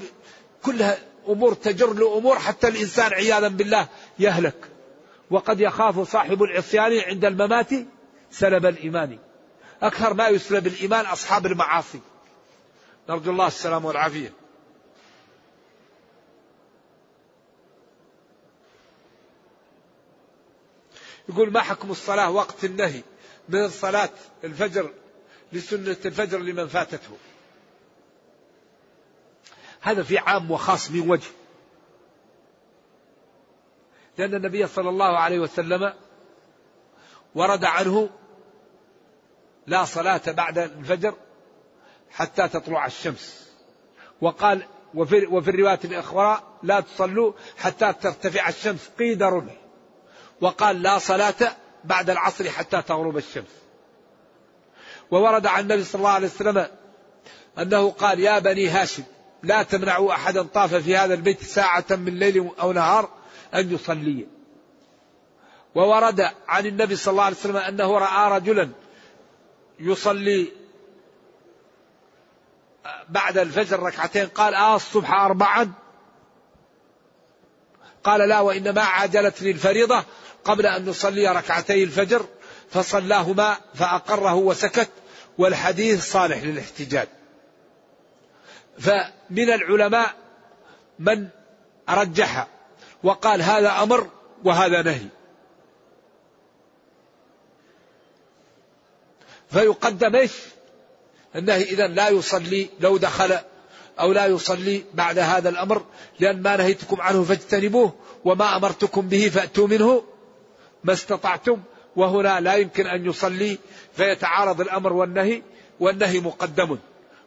كلها 0.63 0.97
أمور 1.27 1.53
تجر 1.53 1.93
لأمور 1.93 2.39
حتى 2.39 2.67
الإنسان 2.67 3.13
عياذا 3.13 3.47
بالله 3.47 3.87
يهلك. 4.19 4.55
وقد 5.31 5.59
يخاف 5.59 6.11
صاحب 6.11 6.43
العصيان 6.43 6.99
عند 6.99 7.25
الممات 7.25 7.69
سلب 8.31 8.65
الإيمان. 8.65 9.17
أكثر 9.81 10.13
ما 10.13 10.27
يسلب 10.27 10.67
الإيمان 10.67 11.05
أصحاب 11.05 11.45
المعاصي. 11.45 11.99
نرجو 13.09 13.31
الله 13.31 13.47
السلام 13.47 13.85
والعافية. 13.85 14.33
يقول 21.29 21.51
ما 21.51 21.61
حكم 21.61 21.91
الصلاة 21.91 22.29
وقت 22.29 22.63
النهي 22.63 23.01
من 23.49 23.69
صلاة 23.69 24.09
الفجر 24.43 24.89
لسنة 25.53 25.97
الفجر 26.05 26.39
لمن 26.39 26.67
فاتته. 26.67 27.17
هذا 29.81 30.03
في 30.03 30.17
عام 30.17 30.51
وخاص 30.51 30.91
من 30.91 31.09
وجه. 31.09 31.29
لأن 34.17 34.35
النبي 34.35 34.67
صلى 34.67 34.89
الله 34.89 35.17
عليه 35.17 35.39
وسلم 35.39 35.93
ورد 37.35 37.65
عنه 37.65 38.09
لا 39.67 39.85
صلاة 39.85 40.21
بعد 40.27 40.57
الفجر 40.57 41.15
حتى 42.11 42.47
تطلع 42.47 42.85
الشمس. 42.85 43.51
وقال 44.21 44.67
وفي, 44.93 45.25
وفي 45.25 45.49
الرواية 45.49 45.79
الأخرى 45.83 46.57
لا 46.63 46.79
تصلوا 46.79 47.33
حتى 47.57 47.93
ترتفع 47.93 48.49
الشمس 48.49 48.89
قيد 48.99 49.23
رمح. 49.23 49.53
وقال 50.41 50.81
لا 50.81 50.97
صلاة 50.97 51.55
بعد 51.83 52.09
العصر 52.09 52.49
حتى 52.49 52.81
تغرب 52.81 53.17
الشمس. 53.17 53.60
وورد 55.11 55.45
عن 55.45 55.61
النبي 55.61 55.83
صلى 55.83 55.99
الله 55.99 56.09
عليه 56.09 56.27
وسلم 56.27 56.67
أنه 57.59 57.91
قال 57.91 58.19
يا 58.19 58.39
بني 58.39 58.67
هاشم 58.67 59.03
لا 59.43 59.63
تمنعوا 59.63 60.13
أحدا 60.13 60.43
طاف 60.43 60.75
في 60.75 60.97
هذا 60.97 61.13
البيت 61.13 61.43
ساعة 61.43 61.85
من 61.89 62.19
ليل 62.19 62.49
أو 62.61 62.71
نهار 62.71 63.09
أن 63.53 63.73
يصلي. 63.73 64.27
وورد 65.75 66.29
عن 66.47 66.65
النبي 66.65 66.95
صلى 66.95 67.11
الله 67.11 67.23
عليه 67.23 67.35
وسلم 67.35 67.57
أنه 67.57 67.97
رأى 67.97 68.37
رجلا 68.37 68.69
يصلي 69.79 70.47
بعد 73.09 73.37
الفجر 73.37 73.79
ركعتين 73.79 74.27
قال 74.27 74.53
آه 74.53 74.75
الصبح 74.75 75.13
أربعا. 75.13 75.71
قال 78.03 78.29
لا 78.29 78.39
وإنما 78.39 78.81
عجلتني 78.81 79.51
الفريضة 79.51 80.03
قبل 80.43 80.65
أن 80.65 80.85
نصلي 80.85 81.27
ركعتي 81.27 81.83
الفجر 81.83 82.25
فصلاهما 82.69 83.57
فأقره 83.73 84.35
وسكت. 84.35 84.89
والحديث 85.41 86.11
صالح 86.11 86.43
للاحتجاج 86.43 87.07
فمن 88.79 89.49
العلماء 89.49 90.15
من 90.99 91.27
رجح 91.89 92.47
وقال 93.03 93.41
هذا 93.41 93.83
أمر 93.83 94.09
وهذا 94.43 94.81
نهي 94.81 95.07
فيقدم 99.49 100.15
إيش؟ 100.15 100.31
النهي 101.35 101.63
اذا 101.63 101.87
لا 101.87 102.09
يصلي 102.09 102.69
لو 102.79 102.97
دخل 102.97 103.37
أو 103.99 104.11
لا 104.11 104.25
يصلي 104.25 104.83
بعد 104.93 105.19
هذا 105.19 105.49
الأمر 105.49 105.85
لأن 106.19 106.41
ما 106.41 106.57
نهيتكم 106.57 107.01
عنه 107.01 107.23
فاجتنبوه 107.23 107.93
وما 108.25 108.55
أمرتكم 108.55 109.07
به 109.07 109.29
فأتوا 109.29 109.67
منه 109.67 110.03
ما 110.83 110.93
استطعتم 110.93 111.61
وهنا 111.95 112.39
لا 112.39 112.55
يمكن 112.55 112.87
أن 112.87 113.05
يصلي 113.05 113.57
فيتعارض 113.93 114.61
الأمر 114.61 114.93
والنهي 114.93 115.41
والنهي 115.79 116.19
مقدم. 116.19 116.77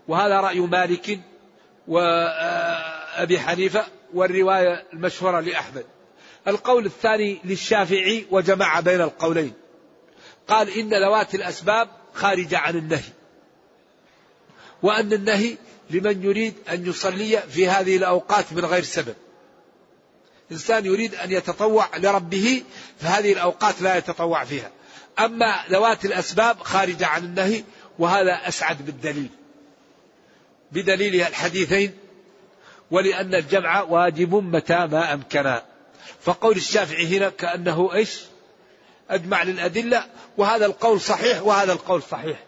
وهذا 0.08 0.40
رأي 0.40 0.60
مالك 0.60 1.20
وأبي 1.88 3.40
حنيفة 3.40 3.86
والرواية 4.14 4.86
المشهورة 4.92 5.40
لأحمد. 5.40 5.84
القول 6.48 6.86
الثاني 6.86 7.40
للشافعي 7.44 8.26
وجمع 8.30 8.80
بين 8.80 9.00
القولين. 9.00 9.52
قال 10.48 10.78
إن 10.78 10.90
ذوات 11.04 11.34
الأسباب 11.34 11.88
خارجة 12.14 12.58
عن 12.58 12.76
النهي. 12.76 13.12
وأن 14.82 15.12
النهي 15.12 15.56
لمن 15.90 16.24
يريد 16.24 16.54
أن 16.70 16.86
يصلي 16.86 17.38
في 17.38 17.68
هذه 17.68 17.96
الأوقات 17.96 18.52
من 18.52 18.64
غير 18.64 18.82
سبب. 18.82 19.14
إنسان 20.52 20.86
يريد 20.86 21.14
أن 21.14 21.32
يتطوع 21.32 21.96
لربه 21.96 22.62
فهذه 23.00 23.32
الأوقات 23.32 23.82
لا 23.82 23.96
يتطوع 23.96 24.44
فيها. 24.44 24.70
أما 25.18 25.54
ذوات 25.70 26.04
الأسباب 26.04 26.58
خارجة 26.60 27.06
عن 27.06 27.24
النهي 27.24 27.64
وهذا 27.98 28.48
أسعد 28.48 28.86
بالدليل. 28.86 29.30
بدليل 30.72 31.14
الحديثين 31.14 31.92
ولأن 32.90 33.34
الجمع 33.34 33.82
واجب 33.82 34.34
متى 34.34 34.86
ما 34.86 35.14
أمكن. 35.14 35.54
فقول 36.20 36.56
الشافعي 36.56 37.18
هنا 37.18 37.28
كأنه 37.28 37.94
إيش؟ 37.94 38.20
أجمع 39.10 39.42
للأدلة 39.42 40.04
وهذا 40.36 40.66
القول 40.66 41.00
صحيح 41.00 41.42
وهذا 41.42 41.72
القول 41.72 42.02
صحيح. 42.02 42.44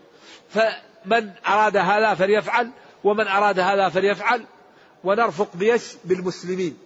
فمن 0.50 1.30
أراد 1.46 1.76
هذا 1.76 2.14
فليفعل 2.14 2.70
ومن 3.04 3.26
أراد 3.26 3.58
هذا 3.58 3.88
فليفعل. 3.88 4.44
ونرفق 5.04 5.56
بيش 5.56 5.82
بالمسلمين. 6.04 6.78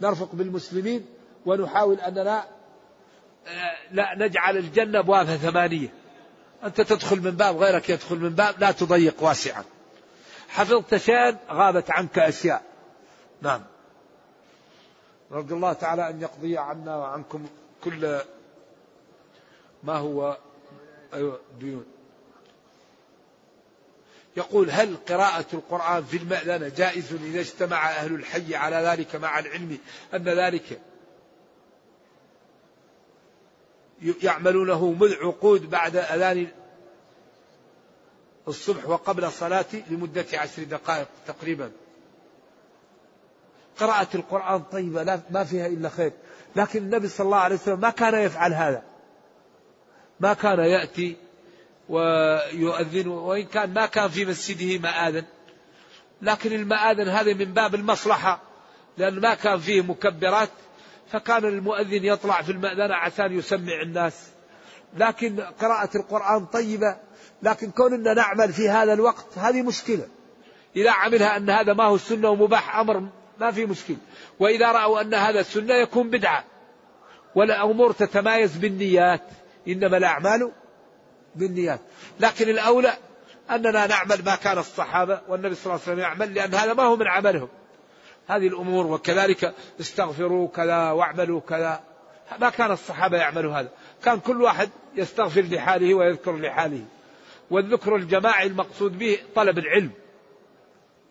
نرفق 0.00 0.28
بالمسلمين 0.32 1.06
ونحاول 1.46 2.00
أننا 2.00 2.44
لا 3.90 4.14
نجعل 4.14 4.56
الجنة 4.56 4.98
أبوابها 4.98 5.36
ثمانية. 5.36 5.88
أنت 6.64 6.80
تدخل 6.80 7.20
من 7.20 7.30
باب 7.30 7.56
غيرك 7.56 7.90
يدخل 7.90 8.16
من 8.16 8.30
باب 8.30 8.54
لا 8.58 8.70
تضيق 8.70 9.22
واسعا. 9.22 9.64
حفظت 10.48 10.96
شيئا 10.96 11.38
غابت 11.50 11.90
عنك 11.90 12.18
أشياء. 12.18 12.62
نعم. 13.42 13.62
نرجو 15.30 15.56
الله 15.56 15.72
تعالى 15.72 16.10
أن 16.10 16.20
يقضي 16.20 16.58
عنا 16.58 16.96
وعنكم 16.96 17.46
كل 17.84 18.20
ما 19.82 19.96
هو 19.96 20.38
أيوة 21.14 21.40
ديون. 21.60 21.84
يقول 24.36 24.70
هل 24.70 24.96
قراءة 25.08 25.46
القرآن 25.52 26.04
في 26.04 26.16
المأذنة 26.16 26.68
جائز 26.68 27.12
إذا 27.12 27.40
اجتمع 27.40 27.90
أهل 27.90 28.14
الحي 28.14 28.54
على 28.54 28.76
ذلك 28.76 29.16
مع 29.16 29.38
العلم؟ 29.38 29.78
أن 30.14 30.24
ذلك 30.24 30.80
يعملونه 34.22 34.92
مذ 34.92 35.14
عقود 35.14 35.70
بعد 35.70 35.96
أذان 35.96 36.46
الصبح 38.48 38.88
وقبل 38.88 39.24
الصلاة 39.24 39.64
لمدة 39.90 40.26
عشر 40.34 40.62
دقائق 40.62 41.08
تقريبا. 41.26 41.70
قراءة 43.78 44.08
القرآن 44.14 44.62
طيبة 44.62 45.02
لا 45.02 45.20
ما 45.30 45.44
فيها 45.44 45.66
إلا 45.66 45.88
خير. 45.88 46.12
لكن 46.56 46.78
النبي 46.78 47.08
صلى 47.08 47.24
الله 47.24 47.38
عليه 47.38 47.54
وسلم 47.54 47.80
ما 47.80 47.90
كان 47.90 48.14
يفعل 48.14 48.54
هذا. 48.54 48.82
ما 50.20 50.34
كان 50.34 50.58
يأتي 50.58 51.16
ويؤذن 51.88 53.08
وإن 53.08 53.44
كان 53.44 53.74
ما 53.74 53.86
كان 53.86 54.08
في 54.08 54.24
مسجده 54.24 54.78
مآذن. 54.78 55.24
لكن 56.22 56.52
المآذن 56.52 57.08
هذا 57.08 57.34
من 57.34 57.44
باب 57.44 57.74
المصلحة 57.74 58.42
لأن 58.98 59.20
ما 59.20 59.34
كان 59.34 59.58
فيه 59.58 59.82
مكبرات. 59.82 60.48
فكان 61.12 61.44
المؤذن 61.44 62.04
يطلع 62.04 62.42
في 62.42 62.52
المأذنة 62.52 62.94
عشان 62.94 63.38
يسمع 63.38 63.82
الناس. 63.82 64.28
لكن 64.96 65.40
قراءة 65.40 65.96
القرآن 65.96 66.46
طيبة 66.46 66.96
لكن 67.42 67.70
كوننا 67.70 68.14
نعمل 68.14 68.52
في 68.52 68.68
هذا 68.68 68.92
الوقت 68.92 69.38
هذه 69.38 69.62
مشكلة. 69.62 70.08
إذا 70.76 70.90
عملها 70.90 71.36
أن 71.36 71.50
هذا 71.50 71.72
ما 71.72 71.84
هو 71.84 71.94
السنة 71.94 72.28
ومباح 72.28 72.76
أمر 72.76 73.08
ما 73.40 73.50
في 73.50 73.66
مشكلة. 73.66 73.96
وإذا 74.40 74.72
رأوا 74.72 75.00
أن 75.00 75.14
هذا 75.14 75.40
السنة 75.40 75.74
يكون 75.74 76.10
بدعة. 76.10 76.44
والأمور 77.34 77.92
تتمايز 77.92 78.56
بالنيات. 78.56 79.22
إنما 79.68 79.96
الأعمال 79.96 80.52
بالنيات. 81.34 81.80
لكن 82.20 82.48
الأولى 82.48 82.92
أننا 83.50 83.86
نعمل 83.86 84.24
ما 84.24 84.36
كان 84.36 84.58
الصحابة 84.58 85.20
والنبي 85.28 85.54
صلى 85.54 85.64
الله 85.64 85.82
عليه 85.82 85.82
وسلم 85.82 85.98
يعمل 85.98 86.34
لأن 86.34 86.54
هذا 86.54 86.74
ما 86.74 86.82
هو 86.82 86.96
من 86.96 87.06
عملهم. 87.06 87.48
هذه 88.28 88.46
الأمور 88.46 88.86
وكذلك 88.86 89.54
استغفروا 89.80 90.48
كذا 90.48 90.90
واعملوا 90.90 91.40
كذا. 91.40 91.80
ما 92.40 92.50
كان 92.50 92.70
الصحابة 92.70 93.16
يعملوا 93.16 93.54
هذا. 93.54 93.68
كان 94.04 94.20
كل 94.20 94.42
واحد 94.42 94.70
يستغفر 94.96 95.40
لحاله 95.40 95.94
ويذكر 95.94 96.36
لحاله. 96.36 96.84
والذكر 97.50 97.96
الجماعي 97.96 98.46
المقصود 98.46 98.98
به 98.98 99.18
طلب 99.34 99.58
العلم. 99.58 99.90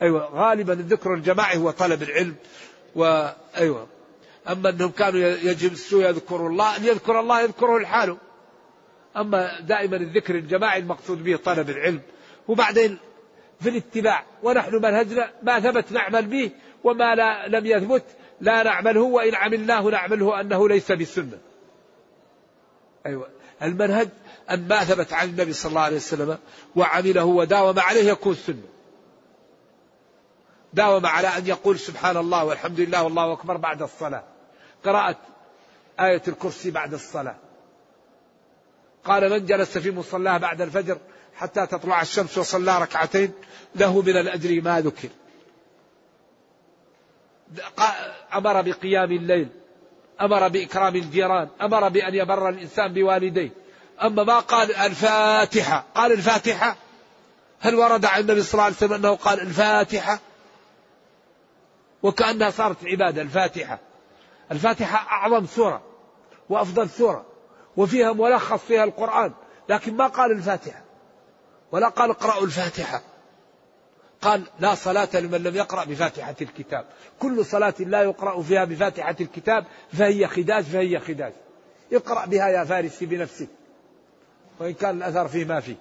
أيوة 0.01 0.29
غالبا 0.35 0.73
الذكر 0.73 1.13
الجماعي 1.13 1.57
هو 1.57 1.71
طلب 1.71 2.03
العلم. 2.03 2.35
وأيوة 2.95 3.87
أما 4.49 4.69
أنهم 4.69 4.91
كانوا 4.91 5.19
يجلسوا 5.19 6.03
يذكروا 6.03 6.49
الله 6.49 6.77
أن 6.77 6.85
يذكر 6.85 7.19
الله 7.19 7.41
يذكره 7.41 7.79
لحاله 7.79 8.17
أما 9.17 9.59
دائما 9.59 9.95
الذكر 9.97 10.35
الجماعي 10.35 10.79
المقصود 10.79 11.23
به 11.23 11.35
طلب 11.35 11.69
العلم. 11.69 12.01
وبعدين 12.47 12.97
في 13.61 13.69
الاتباع 13.69 14.25
ونحن 14.43 14.75
منهجنا 14.75 15.31
ما 15.43 15.59
ثبت 15.59 15.91
نعمل 15.91 16.25
به 16.25 16.51
وما 16.83 17.15
لا 17.15 17.47
لم 17.47 17.65
يثبت 17.65 18.03
لا 18.41 18.63
نعمله 18.63 19.01
وإن 19.01 19.35
عملناه 19.35 19.81
نعمله 19.81 20.41
أنه 20.41 20.69
ليس 20.69 20.91
بسنة 20.91 21.37
أيوة. 23.05 23.29
المنهج 23.61 24.09
أن 24.49 24.67
ما 24.67 24.83
ثبت 24.83 25.13
عن 25.13 25.29
النبي 25.29 25.53
صلى 25.53 25.69
الله 25.69 25.81
عليه 25.81 25.95
وسلم 25.95 26.37
وعمله 26.75 27.25
وداوم 27.25 27.79
عليه 27.79 28.11
يكون 28.11 28.35
سنة. 28.35 28.63
داوم 30.73 31.05
على 31.05 31.27
أن 31.27 31.47
يقول 31.47 31.79
سبحان 31.79 32.17
الله 32.17 32.45
والحمد 32.45 32.79
لله 32.79 33.03
والله 33.03 33.33
أكبر 33.33 33.57
بعد 33.57 33.81
الصلاة. 33.81 34.23
قراءة 34.85 35.17
آية 35.99 36.21
الكرسي 36.27 36.71
بعد 36.71 36.93
الصلاة. 36.93 37.35
قال 39.03 39.29
من 39.29 39.45
جلس 39.45 39.77
في 39.77 39.91
مصلاه 39.91 40.37
بعد 40.37 40.61
الفجر 40.61 40.97
حتى 41.35 41.67
تطلع 41.67 42.01
الشمس 42.01 42.37
وصلى 42.37 42.81
ركعتين 42.81 43.33
له 43.75 44.01
من 44.01 44.17
الأجر 44.17 44.61
ما 44.61 44.81
ذكر. 44.81 45.09
أمر 48.35 48.61
بقيام 48.61 49.11
الليل 49.11 49.49
أمر 50.21 50.47
بإكرام 50.47 50.95
الجيران 50.95 51.49
أمر 51.61 51.89
بأن 51.89 52.15
يبر 52.15 52.49
الإنسان 52.49 52.93
بوالديه. 52.93 53.49
أما 54.03 54.23
ما 54.23 54.39
قال 54.39 54.75
الفاتحة 54.75 55.85
قال 55.95 56.11
الفاتحة؟ 56.11 56.75
هل 57.59 57.75
ورد 57.75 58.05
عن 58.05 58.21
النبي 58.21 58.41
صلى 58.41 58.53
الله 58.53 58.63
عليه 58.63 58.75
وسلم 58.75 58.93
أنه 58.93 59.15
قال 59.15 59.41
الفاتحة؟ 59.41 60.19
وكأنها 62.03 62.49
صارت 62.49 62.85
عبادة 62.85 63.21
الفاتحة. 63.21 63.79
الفاتحة 64.51 65.11
أعظم 65.11 65.45
سورة 65.45 65.81
وأفضل 66.49 66.89
سورة 66.89 67.25
وفيها 67.77 68.13
ملخص 68.13 68.59
فيها 68.59 68.83
القرآن 68.83 69.33
لكن 69.69 69.97
ما 69.97 70.07
قال 70.07 70.31
الفاتحة 70.31 70.81
ولا 71.71 71.87
قال 71.87 72.09
اقرأوا 72.09 72.45
الفاتحة. 72.45 73.01
قال 74.21 74.43
لا 74.59 74.75
صلاة 74.75 75.09
لمن 75.13 75.43
لم 75.43 75.55
يقرأ 75.55 75.85
بفاتحة 75.85 76.35
الكتاب. 76.41 76.85
كل 77.19 77.45
صلاة 77.45 77.73
لا 77.79 78.03
يقرأ 78.03 78.41
فيها 78.41 78.65
بفاتحة 78.65 79.15
الكتاب 79.21 79.65
فهي 79.93 80.27
خداج 80.27 80.63
فهي 80.63 80.99
خداج. 80.99 81.33
اقرأ 81.93 82.25
بها 82.25 82.47
يا 82.49 82.63
فارسي 82.63 83.05
بنفسك. 83.05 83.47
وإن 84.59 84.73
كان 84.73 84.97
الأثر 84.97 85.27
فيه 85.27 85.45
ما 85.45 85.59
فيه. 85.59 85.75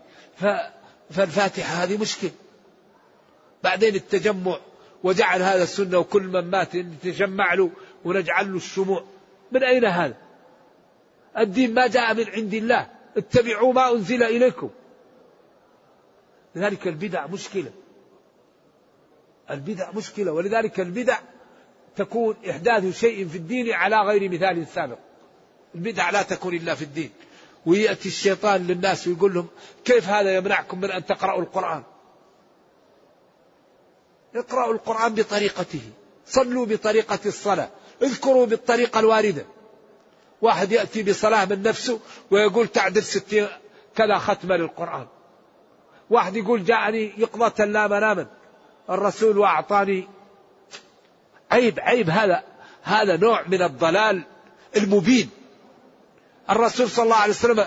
فالفاتحة 1.10 1.84
هذه 1.84 2.00
مشكلة. 2.00 2.30
بعدين 3.64 3.94
التجمع 3.94 4.58
وجعل 5.02 5.42
هذا 5.42 5.62
السنة 5.62 5.98
وكل 5.98 6.22
من 6.22 6.50
مات 6.50 6.76
نتجمع 6.76 7.54
له 7.54 7.70
ونجعل 8.04 8.50
له 8.50 8.56
الشموع. 8.56 9.04
من 9.52 9.64
أين 9.64 9.84
هذا؟ 9.84 10.16
الدين 11.38 11.74
ما 11.74 11.86
جاء 11.86 12.14
من 12.14 12.28
عند 12.28 12.54
الله. 12.54 12.90
اتبعوا 13.16 13.72
ما 13.72 13.92
أنزل 13.92 14.22
إليكم. 14.22 14.70
لذلك 16.54 16.88
البدع 16.88 17.26
مشكلة. 17.26 17.70
البدع 19.50 19.90
مشكلة 19.90 20.32
ولذلك 20.32 20.80
البدع 20.80 21.18
تكون 21.96 22.36
إحداث 22.50 22.98
شيء 23.00 23.28
في 23.28 23.38
الدين 23.38 23.72
على 23.72 23.96
غير 23.96 24.30
مثال 24.30 24.66
سابق. 24.66 24.98
البدع 25.74 26.10
لا 26.10 26.22
تكون 26.22 26.54
إلا 26.54 26.74
في 26.74 26.82
الدين. 26.82 27.10
ويأتي 27.66 28.08
الشيطان 28.08 28.66
للناس 28.66 29.08
ويقول 29.08 29.34
لهم 29.34 29.46
كيف 29.84 30.08
هذا 30.08 30.36
يمنعكم 30.36 30.80
من 30.80 30.90
أن 30.90 31.06
تقرأوا 31.06 31.42
القرآن؟ 31.42 31.82
اقرأوا 34.34 34.72
القرآن 34.72 35.14
بطريقته. 35.14 35.82
صلوا 36.26 36.66
بطريقة 36.66 37.18
الصلاة. 37.26 37.68
اذكروا 38.02 38.46
بالطريقة 38.46 39.00
الواردة. 39.00 39.46
واحد 40.42 40.72
يأتي 40.72 41.02
بصلاة 41.02 41.44
من 41.44 41.62
نفسه 41.62 42.00
ويقول 42.30 42.68
تعدل 42.68 43.02
ستين 43.02 43.48
كذا 43.96 44.18
ختمة 44.18 44.56
للقرآن. 44.56 45.06
واحد 46.10 46.36
يقول 46.36 46.64
جاءني 46.64 47.12
يقظة 47.18 47.64
لا 47.64 47.88
مناما. 47.88 48.39
الرسول 48.90 49.38
وأعطاني 49.38 50.08
عيب 51.50 51.80
عيب 51.80 52.10
هذا 52.10 52.44
هذا 52.82 53.16
نوع 53.16 53.48
من 53.48 53.62
الضلال 53.62 54.24
المبين. 54.76 55.30
الرسول 56.50 56.90
صلى 56.90 57.04
الله 57.04 57.16
عليه 57.16 57.32
وسلم 57.32 57.66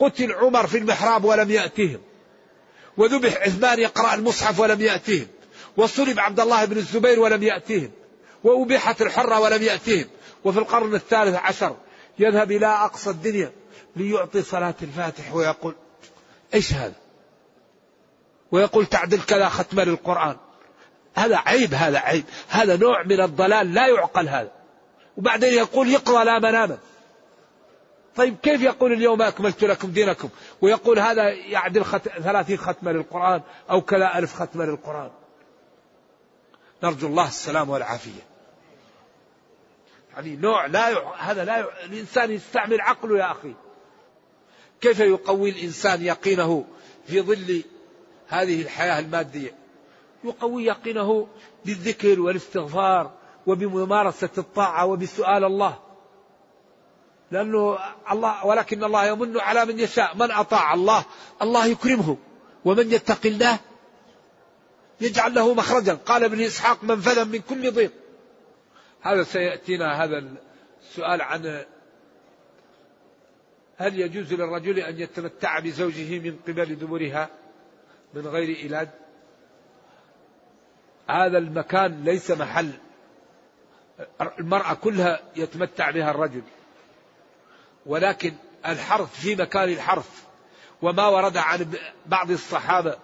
قتل 0.00 0.32
عمر 0.32 0.66
في 0.66 0.78
المحراب 0.78 1.24
ولم 1.24 1.50
يأتهم 1.50 2.00
وذبح 2.96 3.42
عثمان 3.42 3.78
يقرأ 3.78 4.14
المصحف 4.14 4.60
ولم 4.60 4.80
يأتهم 4.80 5.26
وصلب 5.76 6.20
عبد 6.20 6.40
الله 6.40 6.64
بن 6.64 6.76
الزبير 6.76 7.20
ولم 7.20 7.42
يأتهم 7.42 7.90
وأبيحت 8.44 9.02
الحرة 9.02 9.40
ولم 9.40 9.62
يأتهم 9.62 10.04
وفي 10.44 10.58
القرن 10.58 10.94
الثالث 10.94 11.34
عشر 11.34 11.76
يذهب 12.18 12.52
إلى 12.52 12.66
أقصى 12.66 13.10
الدنيا 13.10 13.52
ليعطي 13.96 14.42
صلاة 14.42 14.74
الفاتح 14.82 15.34
ويقول 15.34 15.74
إيش 16.54 16.72
هذا؟ 16.72 17.03
ويقول 18.54 18.86
تعدل 18.86 19.22
كذا 19.22 19.48
ختم 19.48 19.80
للقرآن. 19.80 20.36
هذا 21.14 21.36
عيب 21.36 21.74
هذا 21.74 21.98
عيب. 21.98 22.24
هذا 22.48 22.76
نوع 22.76 23.02
من 23.02 23.20
الضلال 23.20 23.74
لا 23.74 23.86
يعقل 23.86 24.28
هذا. 24.28 24.50
وبعدين 25.16 25.54
يقول 25.54 25.88
يقضى 25.88 26.24
لا 26.24 26.38
مناما. 26.38 26.78
طيب 28.16 28.36
كيف 28.42 28.62
يقول 28.62 28.92
اليوم 28.92 29.22
أكملت 29.22 29.64
لكم 29.64 29.90
دينكم؟ 29.90 30.28
ويقول 30.62 30.98
هذا 30.98 31.28
يعدل 31.28 31.84
خت... 31.84 32.08
ثلاثين 32.08 32.56
ختمة 32.56 32.92
للقرآن 32.92 33.42
أو 33.70 33.80
كذا 33.80 34.18
ألف 34.18 34.34
ختمة 34.34 34.64
للقرآن. 34.64 35.10
نرجو 36.82 37.06
الله 37.06 37.28
السلام 37.28 37.70
والعافية. 37.70 38.22
يعني 40.14 40.36
نوع 40.36 40.66
لا 40.66 40.90
ي... 40.90 40.96
هذا 41.18 41.44
لا 41.44 41.58
ي... 41.58 41.64
الإنسان 41.84 42.30
يستعمل 42.30 42.80
عقله 42.80 43.18
يا 43.18 43.32
أخي. 43.32 43.54
كيف 44.80 45.00
يقوي 45.00 45.50
الإنسان 45.50 46.02
يقينه 46.02 46.64
في 47.06 47.20
ظل 47.20 47.64
هذه 48.28 48.62
الحياة 48.62 48.98
المادية. 48.98 49.54
يقوي 50.24 50.64
يقينه 50.64 51.28
بالذكر 51.64 52.20
والاستغفار 52.20 53.12
وبممارسة 53.46 54.30
الطاعة 54.38 54.86
وبسؤال 54.86 55.44
الله. 55.44 55.78
لأنه 57.30 57.78
الله 58.10 58.46
ولكن 58.46 58.84
الله 58.84 59.06
يمن 59.06 59.40
على 59.40 59.64
من 59.64 59.78
يشاء. 59.78 60.16
من 60.16 60.30
أطاع 60.30 60.74
الله؟ 60.74 61.04
الله 61.42 61.66
يكرمه. 61.66 62.16
ومن 62.64 62.92
يتق 62.92 63.26
الله 63.26 63.58
يجعل 65.00 65.34
له 65.34 65.54
مخرجا. 65.54 65.94
قال 65.94 66.24
ابن 66.24 66.40
إسحاق 66.40 66.84
منفذا 66.84 67.24
من 67.24 67.38
كل 67.38 67.72
ضيق. 67.72 67.92
هذا 69.00 69.22
سيأتينا 69.22 70.04
هذا 70.04 70.24
السؤال 70.82 71.22
عن 71.22 71.64
هل 73.76 74.00
يجوز 74.00 74.32
للرجل 74.32 74.78
أن 74.78 75.00
يتمتع 75.00 75.58
بزوجه 75.58 76.18
من 76.18 76.36
قبل 76.48 76.74
دبرها؟ 76.76 77.30
من 78.14 78.26
غير 78.26 78.64
علاج 78.64 78.88
هذا 81.10 81.38
المكان 81.38 82.04
ليس 82.04 82.30
محل. 82.30 82.70
المرأة 84.38 84.74
كلها 84.74 85.20
يتمتع 85.36 85.90
بها 85.90 86.10
الرجل. 86.10 86.42
ولكن 87.86 88.34
الحرث 88.66 89.20
في 89.20 89.36
مكان 89.36 89.68
الحرث 89.68 90.08
وما 90.82 91.06
ورد 91.06 91.36
عن 91.36 91.72
بعض 92.06 92.30
الصحابة 92.30 92.96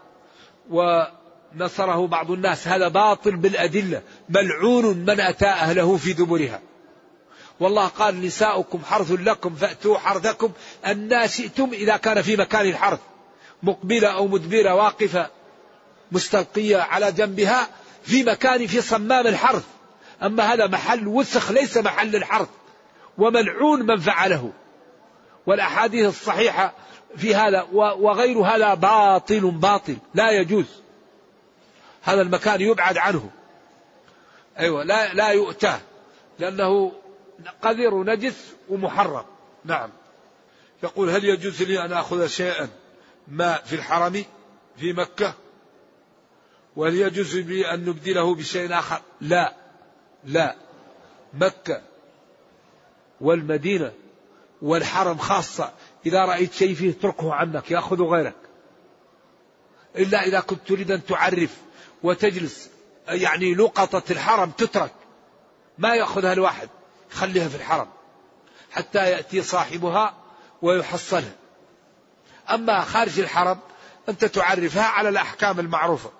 ونصره 0.70 2.06
بعض 2.06 2.30
الناس 2.30 2.68
هذا 2.68 2.88
باطل 2.88 3.36
بالأدلة. 3.36 4.02
ملعون 4.28 4.96
من 4.96 5.20
أتى 5.20 5.46
أهله 5.46 5.96
في 5.96 6.12
دبرها. 6.12 6.60
والله 7.60 7.86
قال 7.86 8.20
نساؤكم 8.20 8.84
حرث 8.84 9.10
لكم 9.12 9.54
فأتوا 9.54 9.98
حرثكم. 9.98 10.52
أن 10.86 11.28
شئتم 11.28 11.70
إذا 11.72 11.96
كان 11.96 12.22
في 12.22 12.36
مكان 12.36 12.66
الحرث. 12.66 13.00
مقبلة 13.62 14.08
أو 14.08 14.26
مدبرة 14.26 14.74
واقفة 14.74 15.30
مستلقية 16.12 16.76
على 16.76 17.12
جنبها 17.12 17.68
في 18.02 18.22
مكان 18.22 18.66
في 18.66 18.80
صمام 18.80 19.26
الحرث. 19.26 19.64
أما 20.22 20.42
هذا 20.42 20.66
محل 20.66 21.08
وسخ 21.08 21.50
ليس 21.50 21.76
محل 21.76 22.16
الحرث 22.16 22.48
وملعون 23.18 23.86
من 23.86 24.00
فعله. 24.00 24.52
والأحاديث 25.46 26.06
الصحيحة 26.06 26.72
في 27.16 27.34
هذا 27.34 27.66
وغير 27.72 28.38
هذا 28.38 28.74
باطل 28.74 29.50
باطل 29.50 29.96
لا 30.14 30.30
يجوز. 30.30 30.66
هذا 32.02 32.22
المكان 32.22 32.60
يبعد 32.60 32.98
عنه. 32.98 33.30
أيوة 34.58 34.84
لا 34.84 35.14
لا 35.14 35.28
يؤتاه 35.28 35.80
لأنه 36.38 36.92
قذر 37.62 37.94
ونجس 37.94 38.54
ومحرم. 38.68 39.24
نعم. 39.64 39.90
يقول 40.82 41.10
هل 41.10 41.24
يجوز 41.24 41.62
لي 41.62 41.84
أن 41.84 41.92
أخذ 41.92 42.26
شيئا؟ 42.26 42.68
ما 43.28 43.56
في 43.56 43.74
الحرم 43.74 44.24
في 44.76 44.92
مكة 44.92 45.34
وهل 46.76 46.94
يجوز 46.94 47.36
لي 47.36 47.74
أن 47.74 47.84
نبدله 47.84 48.34
بشيء 48.34 48.78
آخر. 48.78 49.02
لا 49.20 49.54
لا. 50.24 50.56
مكة 51.34 51.82
والمدينة 53.20 53.92
والحرم 54.62 55.18
خاصة 55.18 55.72
إذا 56.06 56.24
رأيت 56.24 56.52
شيء 56.52 56.74
فيه 56.74 56.90
اتركه 56.90 57.34
عنك 57.34 57.70
يأخذ 57.70 58.02
غيرك. 58.02 58.36
إلا 59.96 60.26
إذا 60.26 60.40
كنت 60.40 60.68
تريد 60.68 60.90
أن 60.90 61.04
تعرف 61.04 61.56
وتجلس 62.02 62.70
يعني 63.08 63.54
لقطة 63.54 64.02
الحرم 64.12 64.50
تترك 64.50 64.94
ما 65.78 65.94
يأخذها 65.94 66.32
الواحد. 66.32 66.68
خليها 67.10 67.48
في 67.48 67.56
الحرم 67.56 67.88
حتى 68.70 69.10
يأتي 69.10 69.42
صاحبها 69.42 70.14
ويحصلها. 70.62 71.39
أما 72.54 72.80
خارج 72.80 73.20
الحرم 73.20 73.58
أنت 74.08 74.24
تعرفها 74.24 74.84
على 74.84 75.08
الأحكام 75.08 75.60
المعروفة. 75.60 76.10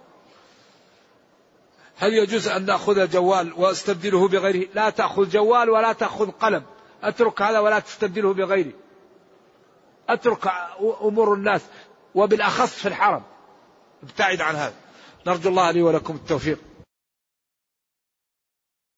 هل 1.98 2.12
يجوز 2.14 2.48
أن 2.48 2.66
نأخذ 2.66 3.10
جوال 3.10 3.52
واستبدله 3.56 4.28
بغيره؟ 4.28 4.68
لا 4.74 4.90
تأخذ 4.90 5.28
جوال 5.28 5.70
ولا 5.70 5.92
تأخذ 5.92 6.30
قلم. 6.30 6.62
أترك 7.02 7.42
هذا 7.42 7.58
ولا 7.58 7.78
تستبدله 7.78 8.34
بغيره. 8.34 8.72
أترك 10.08 10.52
أمور 11.02 11.34
الناس 11.34 11.60
وبالأخص 12.14 12.74
في 12.74 12.88
الحرم. 12.88 13.22
ابتعد 14.02 14.40
عن 14.40 14.56
هذا. 14.56 14.74
نرجو 15.26 15.50
الله 15.50 15.70
لي 15.70 15.82
ولكم 15.82 16.14
التوفيق. 16.14 16.58